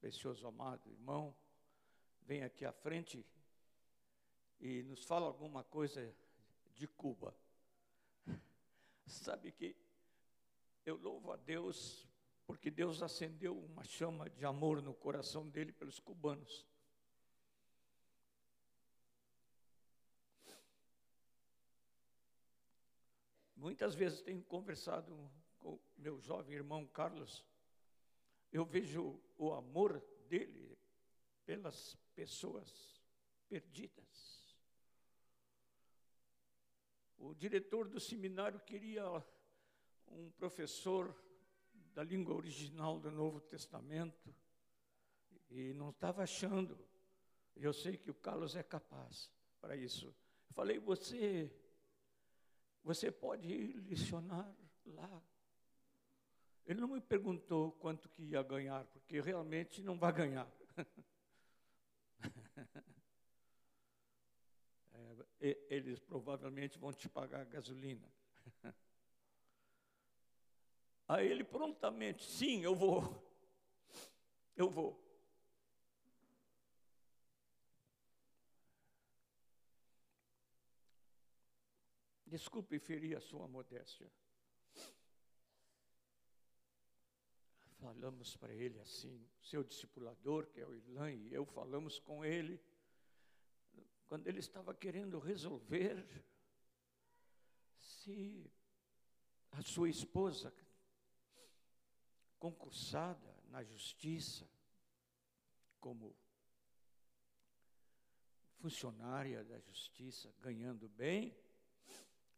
precioso 0.00 0.46
amado 0.46 0.88
irmão, 0.88 1.36
vem 2.22 2.42
aqui 2.42 2.64
à 2.64 2.72
frente 2.72 3.26
e 4.60 4.82
nos 4.82 5.04
fala 5.04 5.26
alguma 5.26 5.64
coisa 5.64 6.14
de 6.74 6.86
Cuba. 6.86 7.34
Sabe 9.06 9.52
que 9.52 9.76
eu 10.84 10.96
louvo 10.96 11.32
a 11.32 11.36
Deus 11.36 12.06
porque 12.46 12.70
Deus 12.70 13.02
acendeu 13.02 13.54
uma 13.58 13.84
chama 13.84 14.30
de 14.30 14.46
amor 14.46 14.80
no 14.80 14.94
coração 14.94 15.46
dele 15.46 15.70
pelos 15.70 16.00
cubanos. 16.00 16.66
Muitas 23.54 23.94
vezes 23.94 24.22
tenho 24.22 24.42
conversado 24.44 25.30
com 25.58 25.78
meu 25.98 26.18
jovem 26.20 26.54
irmão 26.54 26.86
Carlos, 26.86 27.44
eu 28.50 28.64
vejo 28.64 29.20
o 29.36 29.52
amor 29.52 30.02
dele 30.28 30.78
pelas 31.44 31.98
pessoas 32.14 32.98
perdidas. 33.48 34.37
O 37.18 37.34
diretor 37.34 37.88
do 37.88 37.98
seminário 37.98 38.60
queria 38.60 39.04
um 40.06 40.30
professor 40.30 41.14
da 41.92 42.04
língua 42.04 42.34
original 42.34 43.00
do 43.00 43.10
Novo 43.10 43.40
Testamento 43.40 44.32
e 45.50 45.74
não 45.74 45.90
estava 45.90 46.22
achando. 46.22 46.78
Eu 47.56 47.72
sei 47.72 47.96
que 47.96 48.10
o 48.10 48.14
Carlos 48.14 48.54
é 48.54 48.62
capaz 48.62 49.30
para 49.60 49.76
isso. 49.76 50.06
Eu 50.06 50.54
falei, 50.54 50.78
você, 50.78 51.52
você 52.84 53.10
pode 53.10 53.48
ir 53.48 53.76
licionar 53.78 54.54
lá. 54.86 55.20
Ele 56.64 56.80
não 56.80 56.88
me 56.88 57.00
perguntou 57.00 57.72
quanto 57.72 58.08
que 58.08 58.22
ia 58.22 58.42
ganhar, 58.42 58.84
porque 58.86 59.20
realmente 59.20 59.82
não 59.82 59.98
vai 59.98 60.12
ganhar. 60.12 60.48
é, 64.92 65.16
eles 65.40 66.00
provavelmente 66.00 66.78
vão 66.78 66.92
te 66.92 67.08
pagar 67.08 67.44
gasolina. 67.46 68.08
Aí 71.08 71.26
ele 71.26 71.44
prontamente, 71.44 72.24
sim, 72.24 72.62
eu 72.62 72.74
vou. 72.74 73.02
Eu 74.56 74.68
vou. 74.68 75.08
Desculpe 82.26 82.78
ferir 82.78 83.16
a 83.16 83.20
sua 83.20 83.46
modéstia. 83.46 84.10
Falamos 87.78 88.36
para 88.36 88.52
ele 88.52 88.78
assim, 88.80 89.24
seu 89.40 89.62
discipulador, 89.62 90.46
que 90.48 90.60
é 90.60 90.66
o 90.66 90.74
Ilan, 90.74 91.12
e 91.12 91.32
eu 91.32 91.46
falamos 91.46 91.98
com 92.00 92.24
ele, 92.24 92.60
quando 94.08 94.26
ele 94.26 94.40
estava 94.40 94.74
querendo 94.74 95.18
resolver 95.18 96.04
se 97.78 98.50
a 99.52 99.62
sua 99.62 99.88
esposa 99.88 100.52
concursada 102.38 103.34
na 103.48 103.62
justiça, 103.62 104.48
como 105.80 106.16
funcionária 108.56 109.44
da 109.44 109.58
justiça, 109.60 110.34
ganhando 110.40 110.88
bem, 110.88 111.36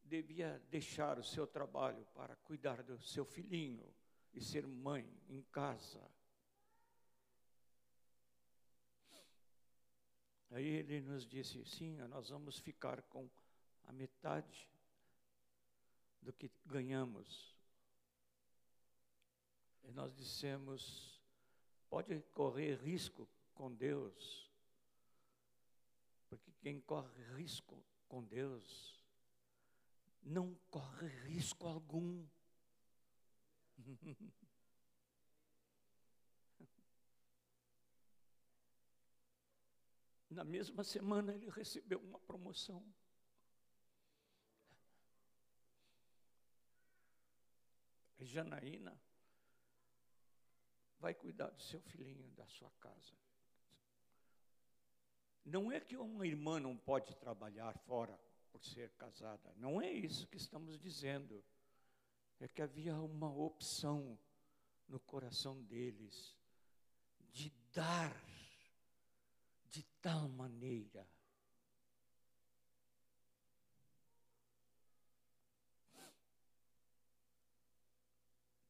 devia 0.02 0.58
deixar 0.70 1.18
o 1.18 1.24
seu 1.24 1.46
trabalho 1.46 2.04
para 2.14 2.34
cuidar 2.36 2.82
do 2.82 2.98
seu 3.00 3.24
filhinho 3.24 3.88
e 4.34 4.40
ser 4.40 4.66
mãe 4.66 5.08
em 5.28 5.42
casa. 5.42 6.00
Aí 10.50 10.66
ele 10.66 11.00
nos 11.00 11.26
disse: 11.26 11.64
sim, 11.64 11.96
nós 12.08 12.28
vamos 12.28 12.58
ficar 12.58 13.02
com 13.02 13.28
a 13.84 13.92
metade 13.92 14.68
do 16.20 16.32
que 16.32 16.50
ganhamos. 16.66 17.56
E 19.84 19.92
nós 19.92 20.14
dissemos: 20.14 21.20
pode 21.88 22.20
correr 22.32 22.74
risco 22.82 23.28
com 23.54 23.72
Deus, 23.72 24.50
porque 26.28 26.52
quem 26.60 26.80
corre 26.80 27.22
risco 27.36 27.82
com 28.08 28.24
Deus 28.24 29.00
não 30.22 30.54
corre 30.70 31.06
risco 31.26 31.66
algum. 31.66 32.26
Na 40.30 40.44
mesma 40.44 40.84
semana 40.84 41.34
ele 41.34 41.50
recebeu 41.50 41.98
uma 42.00 42.20
promoção. 42.20 42.82
Janaína 48.20 48.96
vai 51.00 51.14
cuidar 51.14 51.50
do 51.50 51.60
seu 51.62 51.80
filhinho, 51.80 52.30
da 52.32 52.46
sua 52.46 52.70
casa. 52.78 53.14
Não 55.44 55.72
é 55.72 55.80
que 55.80 55.96
uma 55.96 56.26
irmã 56.26 56.60
não 56.60 56.76
pode 56.76 57.16
trabalhar 57.16 57.76
fora 57.78 58.16
por 58.52 58.62
ser 58.62 58.90
casada, 58.90 59.52
não 59.56 59.80
é 59.80 59.90
isso 59.90 60.28
que 60.28 60.36
estamos 60.36 60.78
dizendo. 60.78 61.42
É 62.38 62.48
que 62.48 62.62
havia 62.62 62.94
uma 62.94 63.30
opção 63.30 64.18
no 64.88 64.98
coração 65.00 65.62
deles 65.64 66.38
de 67.32 67.50
dar 67.72 68.29
tal 70.00 70.28
maneira. 70.28 71.06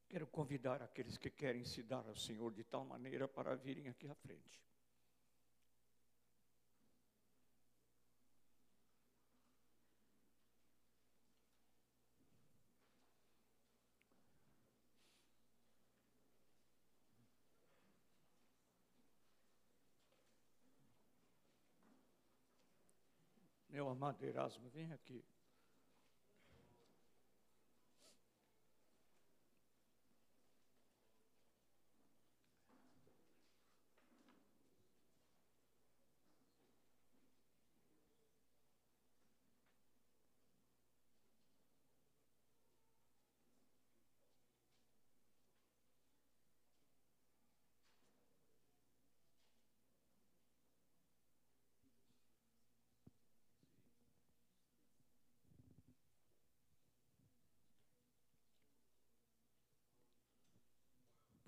Quero 0.09 0.27
convidar 0.27 0.83
aqueles 0.83 1.17
que 1.17 1.31
querem 1.31 1.65
se 1.65 1.85
dar 1.85 2.05
ao 2.07 2.17
Senhor 2.17 2.53
de 2.53 2.65
tal 2.65 2.85
maneira 2.85 3.29
para 3.29 3.55
virem 3.55 3.89
aqui 3.89 4.09
à 4.09 4.15
frente. 4.15 4.70
Erasmo, 24.25 24.69
vem 24.71 24.93
aqui. 24.93 25.25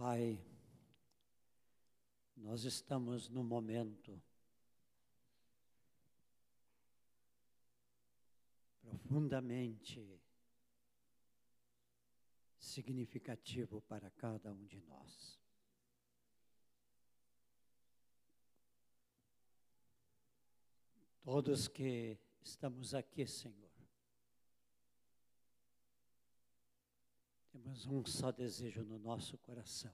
Pai, 0.04 0.36
nós 2.36 2.64
estamos 2.64 3.28
no 3.28 3.44
momento 3.44 4.20
profundamente 8.80 10.20
significativo 12.58 13.80
para 13.82 14.10
cada 14.10 14.52
um 14.52 14.66
de 14.66 14.80
nós. 14.80 15.38
Todos 21.22 21.68
que 21.68 22.18
estamos 22.42 22.92
aqui, 22.92 23.24
Senhor, 23.24 23.71
Temos 27.52 27.84
um 27.86 28.02
só 28.06 28.32
desejo 28.32 28.82
no 28.82 28.98
nosso 28.98 29.36
coração. 29.36 29.92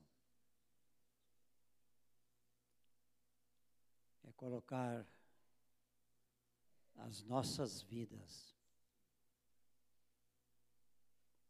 É 4.22 4.32
colocar 4.32 5.04
as 6.94 7.24
nossas 7.24 7.82
vidas 7.82 8.56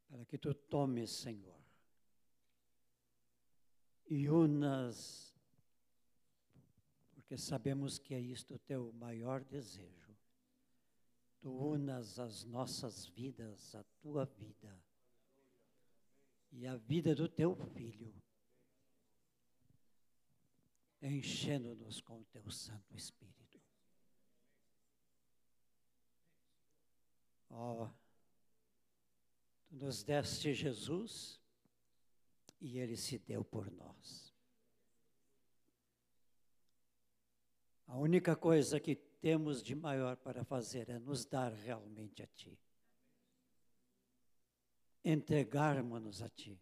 para 0.09 0.25
que 0.25 0.39
tu 0.39 0.55
tomes, 0.55 1.11
Senhor, 1.11 1.61
e 4.07 4.31
unas, 4.31 5.37
porque 7.13 7.37
sabemos 7.37 7.99
que 7.99 8.15
é 8.15 8.21
isto 8.21 8.55
o 8.55 8.59
teu 8.59 8.91
maior 8.95 9.45
desejo. 9.45 10.17
Tu 11.39 11.51
unas 11.51 12.19
as 12.19 12.45
nossas 12.45 13.07
vidas, 13.07 13.75
a 13.75 13.85
tua 14.01 14.25
vida 14.25 14.88
e 16.53 16.67
a 16.67 16.77
vida 16.77 17.15
do 17.15 17.29
teu 17.29 17.55
filho, 17.75 18.15
enchendo-nos 21.01 22.01
com 22.01 22.21
o 22.21 22.25
teu 22.25 22.51
Santo 22.51 22.95
Espírito. 22.97 23.61
Ó, 27.51 27.85
oh, 27.85 27.91
tu 29.69 29.77
nos 29.77 30.03
deste 30.03 30.53
Jesus 30.53 31.41
e 32.61 32.79
ele 32.79 32.97
se 32.97 33.19
deu 33.19 33.45
por 33.45 33.71
nós. 33.71 34.35
A 37.87 37.97
única 37.97 38.37
coisa 38.37 38.79
que 38.79 38.97
temos 38.97 39.63
de 39.63 39.75
maior 39.75 40.17
para 40.17 40.45
fazer 40.45 40.91
é 40.91 40.99
nos 40.99 41.25
dar 41.25 41.53
realmente 41.53 42.23
a 42.23 42.27
Ti 42.27 42.59
entregarmos-nos 45.05 46.23
a 46.23 46.29
Ti. 46.29 46.61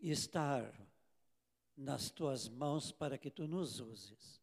E 0.00 0.10
estar 0.10 0.72
nas 1.76 2.10
Tuas 2.10 2.48
mãos 2.48 2.92
para 2.92 3.16
que 3.16 3.30
Tu 3.30 3.46
nos 3.46 3.80
uses. 3.80 4.40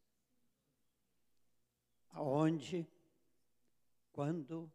Aonde, 2.10 2.86
quando 4.12 4.70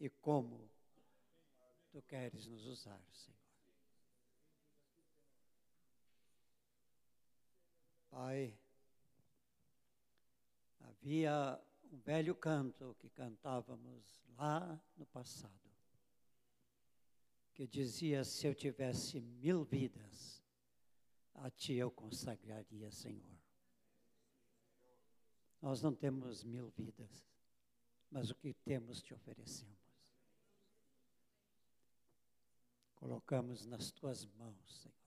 e 0.00 0.08
como 0.08 0.68
Tu 1.90 2.02
queres 2.02 2.46
nos 2.46 2.66
usar, 2.66 3.02
Senhor. 3.12 3.38
Pai, 8.10 8.52
havia 10.80 11.60
um 11.92 11.98
velho 11.98 12.34
canto 12.34 12.94
que 12.98 13.08
cantávamos 13.08 14.22
lá 14.36 14.80
no 14.96 15.06
passado, 15.06 15.52
que 17.54 17.66
dizia: 17.66 18.24
Se 18.24 18.46
eu 18.46 18.54
tivesse 18.54 19.20
mil 19.20 19.64
vidas, 19.64 20.42
a 21.34 21.50
Ti 21.50 21.74
eu 21.74 21.90
consagraria, 21.90 22.90
Senhor. 22.90 23.38
Nós 25.60 25.82
não 25.82 25.94
temos 25.94 26.44
mil 26.44 26.68
vidas, 26.70 27.26
mas 28.10 28.30
o 28.30 28.34
que 28.34 28.54
temos 28.54 29.02
te 29.02 29.12
oferecemos. 29.12 29.76
Colocamos 32.94 33.64
nas 33.66 33.90
Tuas 33.90 34.26
mãos, 34.26 34.82
Senhor. 34.82 34.98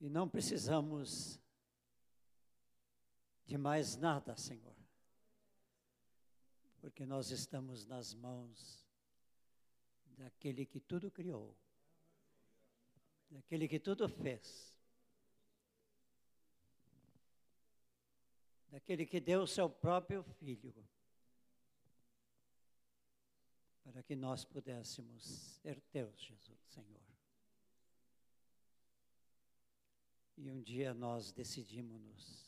E 0.00 0.08
não 0.08 0.28
precisamos 0.28 1.40
de 3.46 3.56
mais 3.56 3.96
nada, 3.96 4.36
Senhor, 4.36 4.76
porque 6.80 7.06
nós 7.06 7.30
estamos 7.30 7.86
nas 7.86 8.12
mãos 8.12 8.84
daquele 10.16 10.66
que 10.66 10.80
tudo 10.80 11.10
criou, 11.10 11.56
daquele 13.30 13.68
que 13.68 13.78
tudo 13.78 14.08
fez, 14.08 14.76
daquele 18.68 19.06
que 19.06 19.20
deu 19.20 19.42
o 19.42 19.46
seu 19.46 19.70
próprio 19.70 20.22
filho, 20.22 20.74
para 23.84 24.02
que 24.02 24.16
nós 24.16 24.44
pudéssemos 24.44 25.24
ser 25.62 25.80
teus, 25.92 26.20
Jesus, 26.20 26.58
Senhor. 26.68 27.00
E 30.36 30.50
um 30.50 30.60
dia 30.60 30.92
nós 30.92 31.32
decidimos-nos, 31.32 32.45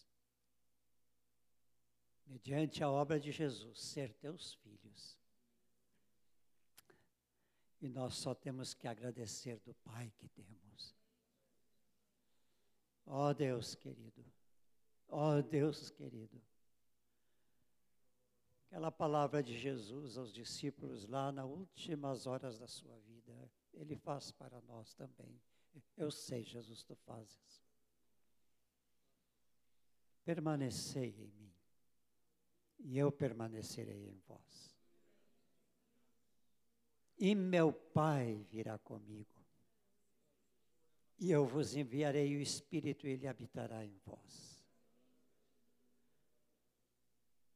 mediante 2.28 2.84
a 2.84 2.90
obra 2.90 3.18
de 3.18 3.32
Jesus, 3.32 3.80
ser 3.80 4.12
teus 4.14 4.54
filhos. 4.54 5.18
E 7.80 7.88
nós 7.88 8.14
só 8.14 8.34
temos 8.34 8.74
que 8.74 8.86
agradecer 8.86 9.58
do 9.60 9.72
Pai 9.74 10.12
que 10.16 10.28
temos. 10.28 10.94
Ó 13.06 13.30
oh 13.30 13.34
Deus 13.34 13.74
querido, 13.74 14.24
ó 15.08 15.38
oh 15.38 15.42
Deus 15.42 15.90
querido. 15.90 16.40
Aquela 18.66 18.92
palavra 18.92 19.42
de 19.42 19.56
Jesus 19.56 20.18
aos 20.18 20.30
discípulos 20.30 21.06
lá 21.06 21.32
nas 21.32 21.46
últimas 21.46 22.26
horas 22.26 22.58
da 22.58 22.66
sua 22.66 22.98
vida, 22.98 23.50
Ele 23.72 23.96
faz 23.96 24.30
para 24.30 24.60
nós 24.62 24.92
também. 24.92 25.40
Eu 25.96 26.10
sei, 26.10 26.44
Jesus, 26.44 26.82
tu 26.82 26.94
fazes. 26.94 27.62
Permanecei 30.22 31.14
em 31.18 31.30
mim, 31.30 31.50
e 32.78 32.98
eu 32.98 33.10
permanecerei 33.12 34.08
em 34.08 34.18
vós. 34.26 34.76
E 37.18 37.34
meu 37.34 37.72
Pai 37.72 38.46
virá 38.50 38.78
comigo 38.78 39.38
e 41.18 41.32
eu 41.32 41.44
vos 41.44 41.74
enviarei 41.74 42.36
o 42.36 42.40
Espírito 42.40 43.06
e 43.06 43.10
ele 43.10 43.26
habitará 43.26 43.84
em 43.84 43.96
vós. 44.06 44.64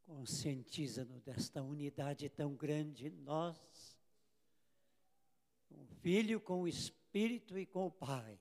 Conscientiza-nos 0.04 1.22
desta 1.22 1.62
unidade 1.62 2.28
tão 2.28 2.54
grande, 2.54 3.08
nós, 3.08 3.96
o 5.70 5.84
Filho 6.02 6.40
com 6.40 6.62
o 6.62 6.68
Espírito 6.68 7.56
e 7.56 7.64
com 7.64 7.86
o 7.86 7.90
Pai. 7.90 8.38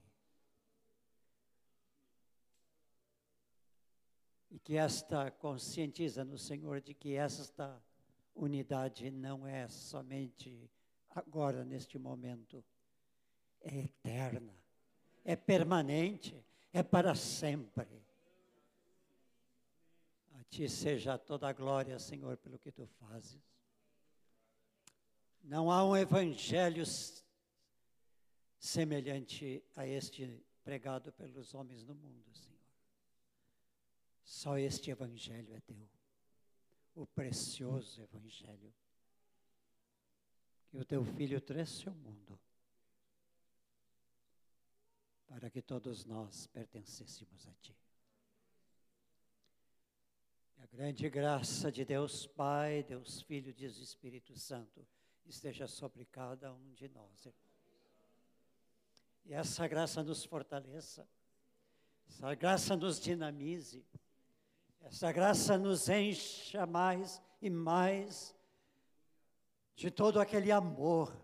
E 4.52 4.60
que 4.60 4.76
esta 4.76 5.32
conscientiza-nos, 5.32 6.44
Senhor, 6.44 6.82
de 6.82 6.94
que 6.94 7.16
esta 7.16 7.82
unidade 8.36 9.10
não 9.10 9.48
é 9.48 9.68
somente 9.68 10.70
agora, 11.10 11.66
neste 11.66 11.98
momento, 11.98 12.64
é 13.62 13.80
eterna 13.80 14.62
é 15.24 15.36
permanente, 15.36 16.44
é 16.74 16.84
para 16.84 17.16
sempre. 17.16 17.88
A 20.34 20.44
ti 20.46 20.68
seja 20.68 21.18
toda 21.18 21.48
a 21.48 21.54
glória, 21.54 21.98
Senhor, 22.00 22.38
pelo 22.38 22.58
que 22.58 22.72
tu 22.72 22.88
fazes. 23.00 23.40
Não 25.44 25.72
há 25.72 25.84
um 25.84 25.96
evangelho 25.96 26.84
semelhante 28.60 29.64
a 29.76 29.88
este 29.88 30.44
pregado 30.64 31.12
pelos 31.14 31.54
homens 31.54 31.84
no 31.84 31.96
mundo, 31.96 32.26
Senhor. 32.34 32.51
Só 34.32 34.58
este 34.58 34.89
evangelho 34.89 35.54
é 35.54 35.60
teu, 35.60 35.89
o 36.96 37.06
precioso 37.06 38.02
evangelho. 38.02 38.74
Que 40.70 40.78
o 40.78 40.86
teu 40.86 41.04
filho 41.04 41.41
trouxe 41.41 41.89
ao 41.89 41.96
mundo. 41.96 42.39
Para 45.28 45.50
que 45.50 45.62
todos 45.62 46.06
nós 46.06 46.48
pertencêssemos 46.48 47.46
a 47.46 47.54
Ti. 47.56 47.76
Que 50.54 50.62
a 50.62 50.65
grande 50.65 51.10
graça 51.10 51.70
de 51.70 51.84
Deus 51.84 52.26
Pai, 52.26 52.84
Deus 52.84 53.22
Filho 53.24 53.54
Deus 53.54 53.80
Espírito 53.80 54.34
Santo 54.39 54.88
esteja 55.26 55.67
sobre 55.67 56.06
cada 56.06 56.54
um 56.54 56.74
de 56.74 56.88
nós. 56.88 57.28
E 59.26 59.34
essa 59.34 59.67
graça 59.67 60.02
nos 60.02 60.24
fortaleça, 60.24 61.06
essa 62.08 62.34
graça 62.34 62.78
nos 62.78 62.98
dinamize, 62.98 63.86
essa 64.82 65.12
graça 65.12 65.58
nos 65.58 65.89
encha 65.89 66.65
mais 66.65 67.22
e 67.41 67.50
mais 67.50 68.36
de 69.76 69.89
todo 69.89 70.20
aquele 70.20 70.52
amor 70.52 71.22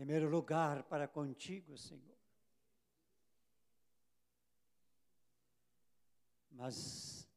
primeiro 0.00 0.30
lugar 0.30 0.82
para 0.84 1.06
contigo, 1.06 1.76
Senhor. 1.76 2.16
Mas, 6.50 7.28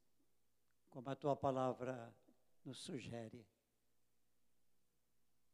como 0.90 1.10
a 1.10 1.16
tua 1.16 1.36
palavra 1.36 2.16
nos 2.64 2.80
sugere, 2.80 3.46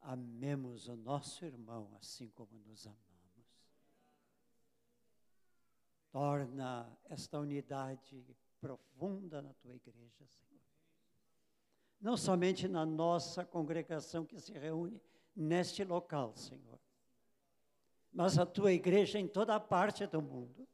amemos 0.02 0.88
o 0.88 0.96
nosso 0.96 1.44
irmão 1.44 1.96
assim 2.00 2.30
como 2.30 2.60
nos 2.60 2.86
amamos. 2.86 3.09
Torna 6.12 6.90
esta 7.10 7.40
unidade 7.40 8.26
profunda 8.60 9.42
na 9.42 9.54
tua 9.54 9.76
igreja, 9.76 10.26
Senhor. 10.26 10.62
Não 12.02 12.16
somente 12.18 12.68
na 12.68 12.86
nossa 12.86 13.46
congregação 13.46 14.26
que 14.26 14.40
se 14.40 14.54
reúne 14.54 15.02
neste 15.36 15.84
local, 15.84 16.36
Senhor, 16.36 16.80
mas 18.12 18.38
a 18.38 18.46
tua 18.46 18.72
igreja 18.72 19.20
em 19.20 19.28
toda 19.28 19.60
parte 19.60 20.06
do 20.08 20.22
mundo. 20.22 20.68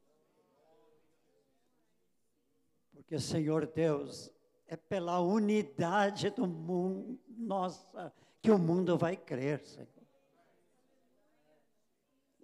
Porque, 2.94 3.20
Senhor 3.20 3.68
Deus, 3.68 4.32
é 4.68 4.76
pela 4.76 5.20
unidade 5.20 6.30
do 6.30 6.48
mundo, 6.48 7.20
nossa, 7.28 8.14
que 8.42 8.50
o 8.50 8.58
mundo 8.58 8.98
vai 8.98 9.18
crer, 9.18 9.64
Senhor. 9.66 9.95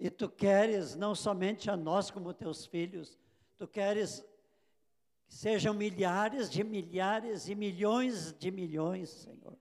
E 0.02 0.10
tu 0.10 0.28
queres 0.28 0.96
não 0.96 1.14
somente 1.14 1.70
a 1.70 1.78
nós 1.78 2.10
como 2.10 2.34
teus 2.34 2.66
filhos, 2.66 3.20
tu 3.56 3.68
queres 3.68 4.26
que 5.28 5.36
sejam 5.36 5.76
milhares 5.76 6.50
de 6.50 6.64
milhares 6.64 7.48
e 7.48 7.54
milhões 7.54 8.34
de 8.34 8.50
milhões, 8.50 9.12
Senhor. 9.12 9.56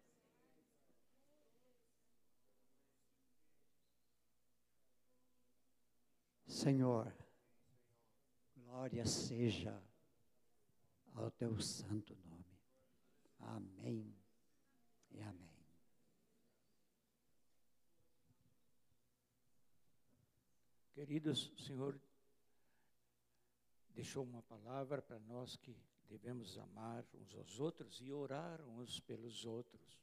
Senhor, 6.46 7.14
glória 8.56 9.04
seja 9.04 9.78
ao 11.14 11.30
teu 11.32 11.60
santo 11.60 12.16
nome. 12.24 12.46
Amém 13.40 14.16
e 15.10 15.20
amém. 15.20 15.49
Queridos, 21.00 21.50
o 21.52 21.58
Senhor 21.62 21.98
deixou 23.94 24.22
uma 24.22 24.42
palavra 24.42 25.00
para 25.00 25.18
nós 25.20 25.56
que 25.56 25.74
devemos 26.10 26.58
amar 26.58 27.06
uns 27.14 27.34
aos 27.36 27.58
outros 27.58 28.02
e 28.02 28.12
orar 28.12 28.60
uns 28.68 29.00
pelos 29.00 29.46
outros. 29.46 29.98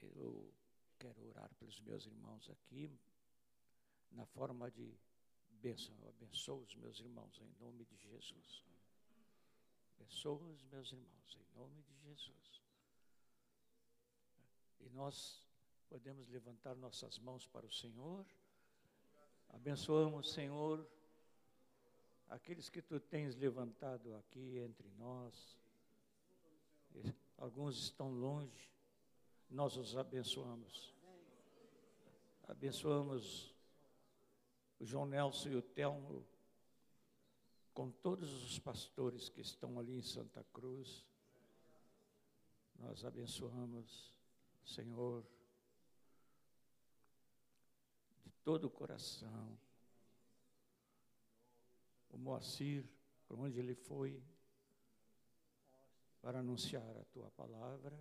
Eu 0.00 0.54
quero 0.96 1.26
orar 1.26 1.52
pelos 1.56 1.80
meus 1.80 2.06
irmãos 2.06 2.48
aqui, 2.50 2.88
na 4.12 4.24
forma 4.26 4.70
de 4.70 4.96
bênção. 5.60 5.92
Eu 6.02 6.10
abençoo 6.10 6.62
os 6.62 6.76
meus 6.76 7.00
irmãos 7.00 7.36
em 7.40 7.52
nome 7.58 7.84
de 7.84 7.96
Jesus. 7.96 8.64
Abençoo 9.96 10.40
os 10.52 10.62
meus 10.66 10.92
irmãos 10.92 11.36
em 11.36 11.58
nome 11.58 11.82
de 11.82 11.96
Jesus. 11.96 12.62
E 14.78 14.88
nós 14.90 15.43
podemos 15.94 16.28
levantar 16.28 16.74
nossas 16.74 17.20
mãos 17.20 17.46
para 17.46 17.64
o 17.64 17.70
Senhor. 17.70 18.26
Abençoamos, 19.50 20.32
Senhor, 20.32 20.84
aqueles 22.28 22.68
que 22.68 22.82
tu 22.82 22.98
tens 22.98 23.36
levantado 23.36 24.12
aqui 24.16 24.58
entre 24.58 24.90
nós. 24.98 25.56
Alguns 27.38 27.78
estão 27.78 28.10
longe, 28.10 28.68
nós 29.48 29.76
os 29.76 29.96
abençoamos. 29.96 30.92
Abençoamos 32.48 33.54
o 34.80 34.84
João 34.84 35.06
Nelson 35.06 35.50
e 35.50 35.54
o 35.54 35.62
Telmo, 35.62 36.26
com 37.72 37.88
todos 37.88 38.42
os 38.42 38.58
pastores 38.58 39.28
que 39.28 39.42
estão 39.42 39.78
ali 39.78 39.96
em 39.96 40.02
Santa 40.02 40.44
Cruz. 40.52 41.06
Nós 42.80 43.04
abençoamos, 43.04 44.12
Senhor, 44.64 45.24
todo 48.44 48.66
o 48.66 48.70
coração. 48.70 49.58
O 52.10 52.18
Moacir, 52.18 52.84
para 53.26 53.36
onde 53.38 53.58
ele 53.58 53.74
foi, 53.74 54.22
para 56.20 56.38
anunciar 56.38 56.96
a 56.96 57.04
tua 57.06 57.30
palavra, 57.32 57.98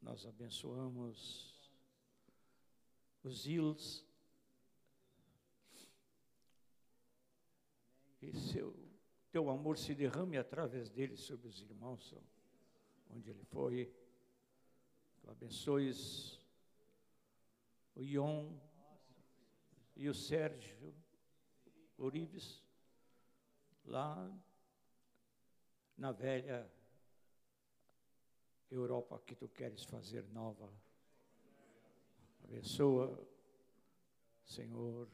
nós 0.00 0.24
abençoamos 0.24 1.70
os 3.22 3.46
ilhos 3.46 4.06
que 8.18 8.32
seu, 8.32 8.74
teu 9.30 9.50
amor 9.50 9.76
se 9.76 9.94
derrame 9.94 10.38
através 10.38 10.88
dele 10.90 11.16
sobre 11.16 11.48
os 11.48 11.60
irmãos, 11.60 12.14
onde 13.10 13.30
ele 13.30 13.44
foi. 13.44 13.92
Tu 15.20 15.30
abençoes 15.30 16.40
o 17.94 18.02
Ion, 18.02 18.56
e 19.96 20.08
o 20.08 20.14
Sérgio 20.14 20.94
Orives, 21.96 22.62
lá 23.86 24.30
na 25.96 26.12
velha 26.12 26.70
Europa 28.70 29.18
que 29.24 29.34
tu 29.34 29.48
queres 29.48 29.84
fazer 29.84 30.22
nova. 30.28 30.70
Abençoa, 32.44 33.26
Senhor, 34.44 35.08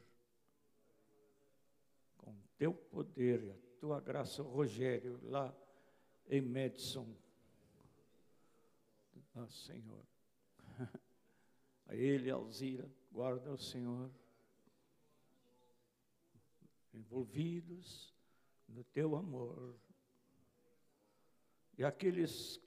com 2.18 2.34
teu 2.58 2.74
poder 2.74 3.44
e 3.44 3.50
a 3.52 3.56
tua 3.78 4.00
graça, 4.00 4.42
Rogério, 4.42 5.20
lá 5.22 5.54
em 6.28 6.40
Madison. 6.40 7.14
Ah, 9.34 9.48
Senhor. 9.48 10.04
A 11.86 11.94
ele, 11.94 12.30
Alzira, 12.30 12.90
guarda 13.10 13.50
o 13.50 13.58
Senhor. 13.58 14.10
Envolvidos 16.92 18.14
no 18.68 18.84
teu 18.84 19.16
amor. 19.16 19.74
E 21.76 21.84
aqueles 21.84 22.60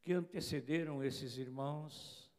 que 0.00 0.12
antecederam 0.12 1.02
esses 1.02 1.36
irmãos, 1.36 2.30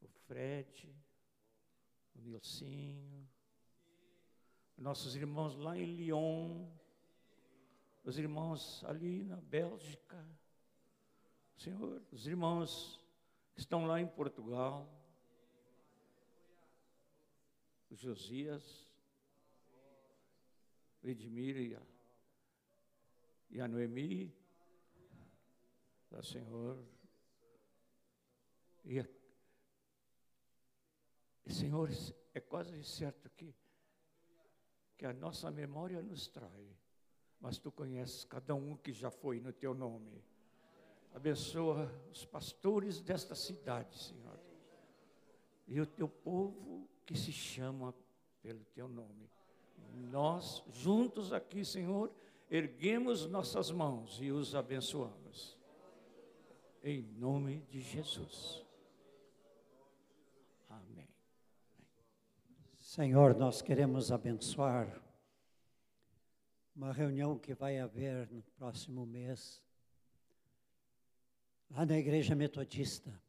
o 0.00 0.08
Fred, 0.08 0.94
o 2.14 2.20
Nilcinho, 2.20 3.28
nossos 4.76 5.14
irmãos 5.14 5.56
lá 5.56 5.76
em 5.76 5.84
Lyon, 5.84 6.66
os 8.04 8.18
irmãos 8.18 8.82
ali 8.84 9.24
na 9.24 9.36
Bélgica, 9.36 10.26
Senhor, 11.56 12.02
os 12.10 12.26
irmãos 12.26 12.98
que 13.54 13.60
estão 13.60 13.86
lá 13.86 14.00
em 14.00 14.06
Portugal, 14.06 14.88
Josias, 17.90 18.90
Edmir 21.02 21.56
e 21.56 21.74
a, 23.60 23.64
a 23.64 23.68
Noemi, 23.68 24.32
da 26.10 26.22
Senhor. 26.22 26.82
E, 28.84 28.98
e, 31.46 31.52
Senhor, 31.52 31.88
é 32.34 32.40
quase 32.40 32.82
certo 32.84 33.28
que, 33.30 33.54
que 34.96 35.06
a 35.06 35.12
nossa 35.12 35.50
memória 35.50 36.02
nos 36.02 36.28
trai, 36.28 36.76
mas 37.40 37.58
tu 37.58 37.70
conheces 37.72 38.24
cada 38.24 38.54
um 38.54 38.76
que 38.76 38.92
já 38.92 39.10
foi 39.10 39.40
no 39.40 39.52
teu 39.52 39.74
nome. 39.74 40.22
Abençoa 41.12 41.90
os 42.10 42.24
pastores 42.24 43.00
desta 43.00 43.34
cidade, 43.34 43.98
Senhor, 43.98 44.38
e 45.66 45.80
o 45.80 45.86
teu 45.86 46.08
povo 46.08 46.89
que 47.10 47.18
se 47.18 47.32
chama 47.32 47.92
pelo 48.40 48.64
teu 48.66 48.86
nome. 48.86 49.28
Nós, 50.12 50.62
juntos 50.72 51.32
aqui, 51.32 51.64
Senhor, 51.64 52.08
erguemos 52.48 53.26
nossas 53.26 53.72
mãos 53.72 54.20
e 54.22 54.30
os 54.30 54.54
abençoamos 54.54 55.58
em 56.84 57.02
nome 57.18 57.62
de 57.68 57.80
Jesus. 57.80 58.64
Amém. 60.68 61.08
Senhor, 62.78 63.34
nós 63.34 63.60
queremos 63.60 64.12
abençoar 64.12 65.02
uma 66.76 66.92
reunião 66.92 67.36
que 67.36 67.54
vai 67.54 67.80
haver 67.80 68.30
no 68.30 68.40
próximo 68.56 69.04
mês, 69.04 69.60
lá 71.68 71.84
na 71.84 71.98
Igreja 71.98 72.36
Metodista, 72.36 73.20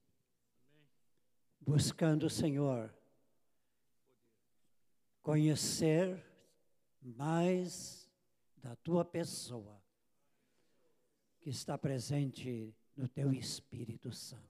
buscando 1.59 2.27
o 2.27 2.29
Senhor, 2.29 2.93
conhecer 5.21 6.23
mais 7.01 8.09
da 8.57 8.75
tua 8.75 9.03
pessoa, 9.03 9.81
que 11.39 11.49
está 11.49 11.77
presente 11.77 12.73
no 12.95 13.07
teu 13.07 13.33
Espírito 13.33 14.11
Santo. 14.11 14.41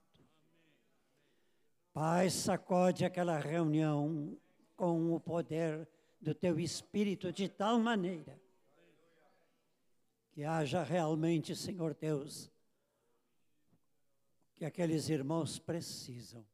Pai, 1.92 2.30
sacode 2.30 3.04
aquela 3.04 3.38
reunião 3.38 4.36
com 4.76 5.14
o 5.14 5.20
poder 5.20 5.88
do 6.20 6.34
teu 6.34 6.58
Espírito 6.58 7.32
de 7.32 7.48
tal 7.48 7.78
maneira 7.78 8.40
que 10.32 10.44
haja 10.44 10.82
realmente, 10.82 11.54
Senhor 11.54 11.94
Deus, 11.94 12.50
que 14.54 14.64
aqueles 14.64 15.10
irmãos 15.10 15.58
precisam, 15.58 16.44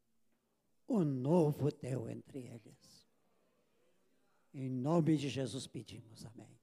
o 0.87 1.05
novo 1.05 1.71
teu 1.71 2.09
entre 2.09 2.41
eles. 2.41 2.98
Em 4.61 4.69
nome 4.69 5.17
de 5.17 5.29
Jesus 5.29 5.69
pedimos, 5.69 6.27
amém. 6.27 6.58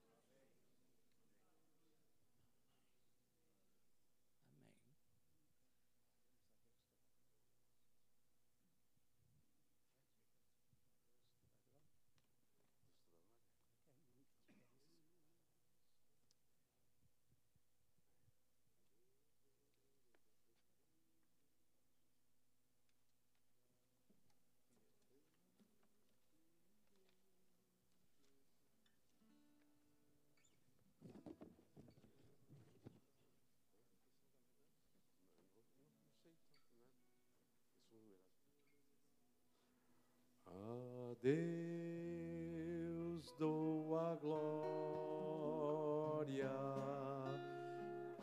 Deus 41.26 43.24
dou 43.36 43.96
a 43.98 44.14
glória, 44.22 44.46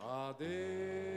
a 0.00 0.32
Deus 0.38 1.13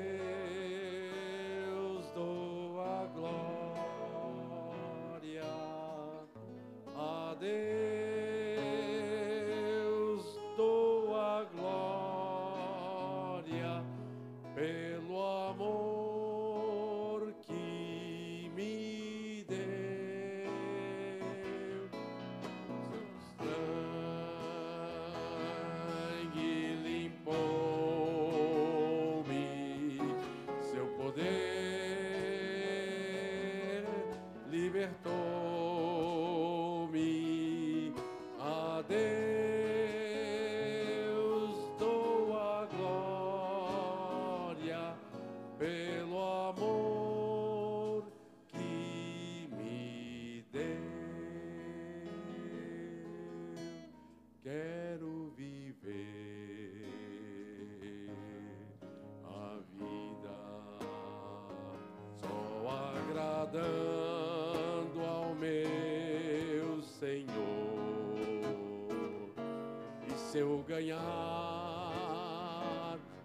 se 70.38 70.42
eu 70.42 70.64
ganhar 70.68 71.00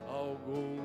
algum 0.01 0.82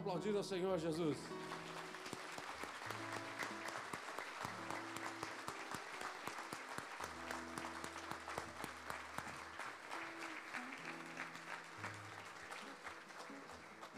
aplaudir 0.00 0.34
ao 0.34 0.42
Senhor 0.42 0.78
Jesus. 0.78 1.18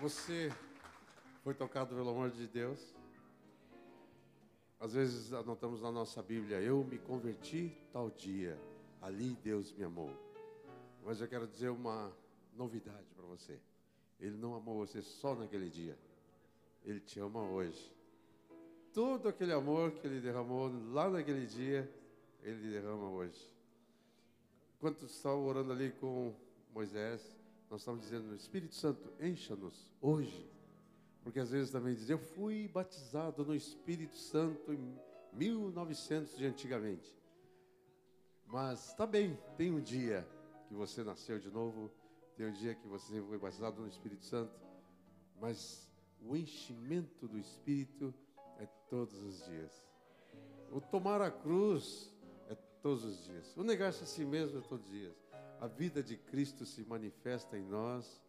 Você 0.01 0.53
foi 1.45 1.55
tocado 1.55 1.95
pelo 1.95 2.11
amor 2.11 2.31
de 2.31 2.49
Deus? 2.49 2.97
Às 4.81 4.95
vezes 4.95 5.33
anotamos 5.33 5.81
na 5.81 5.93
nossa 5.93 6.21
Bíblia, 6.21 6.61
eu 6.61 6.83
me 6.83 6.99
converti 6.99 7.73
tal 7.93 8.11
dia, 8.11 8.59
ali 9.01 9.39
Deus 9.45 9.73
me 9.73 9.85
amou. 9.85 10.11
Mas 11.05 11.21
eu 11.21 11.29
quero 11.29 11.47
dizer 11.47 11.69
uma 11.69 12.13
novidade. 12.57 12.92
Ele 14.23 14.37
não 14.37 14.55
amou 14.55 14.79
você 14.79 15.03
só 15.03 15.35
naquele 15.35 15.69
dia. 15.69 15.99
Ele 16.85 17.01
te 17.01 17.19
ama 17.19 17.43
hoje. 17.43 17.93
Todo 18.95 19.29
aquele 19.29 19.53
amor 19.53 19.91
que 19.91 20.07
ele 20.07 20.21
derramou 20.21 20.71
lá 20.93 21.11
naquele 21.11 21.45
dia, 21.45 21.93
ele 22.41 22.71
derrama 22.71 23.11
hoje. 23.11 23.53
Enquanto 24.77 25.07
estava 25.07 25.37
orando 25.37 25.73
ali 25.73 25.91
com 25.91 26.33
Moisés, 26.73 27.37
nós 27.69 27.81
estamos 27.81 28.03
dizendo, 28.03 28.33
Espírito 28.37 28.77
Santo, 28.77 29.13
encha-nos 29.21 29.91
hoje. 30.01 30.49
Porque 31.25 31.41
às 31.41 31.51
vezes 31.51 31.73
também 31.73 31.95
diz, 31.95 32.09
eu 32.09 32.19
fui 32.19 32.69
batizado 32.69 33.45
no 33.45 33.57
Espírito 33.57 34.17
Santo 34.17 34.73
em 34.73 34.97
1900 35.33 36.37
de 36.37 36.47
antigamente. 36.47 37.13
Mas 38.47 38.91
está 38.91 39.05
bem, 39.05 39.37
tem 39.57 39.73
um 39.73 39.81
dia 39.81 40.29
que 40.69 40.75
você 40.75 41.03
nasceu 41.03 41.41
de 41.41 41.51
novo, 41.51 41.91
tem 42.43 42.49
um 42.49 42.53
dia 42.53 42.75
que 42.75 42.89
você 42.89 43.23
foi 43.23 43.39
batizado 43.39 43.81
no 43.81 43.87
Espírito 43.87 44.25
Santo, 44.25 44.53
mas 45.41 45.89
o 46.21 46.37
enchimento 46.37 47.29
do 47.29 47.39
Espírito 47.39 48.13
é 48.59 48.67
todos 48.91 49.15
os 49.23 49.45
dias. 49.45 49.87
O 50.73 50.81
tomar 50.81 51.23
a 51.23 51.31
cruz 51.31 52.13
é 52.49 52.57
todos 52.83 53.05
os 53.05 53.25
dias. 53.25 53.57
O 53.57 53.63
negar-se 53.63 54.03
a 54.03 54.07
si 54.07 54.25
mesmo 54.25 54.59
é 54.59 54.61
todos 54.61 54.85
os 54.87 54.91
dias. 54.91 55.15
A 55.61 55.69
vida 55.69 56.03
de 56.03 56.17
Cristo 56.17 56.67
se 56.67 56.83
manifesta 56.83 57.57
em 57.57 57.63
nós 57.63 58.21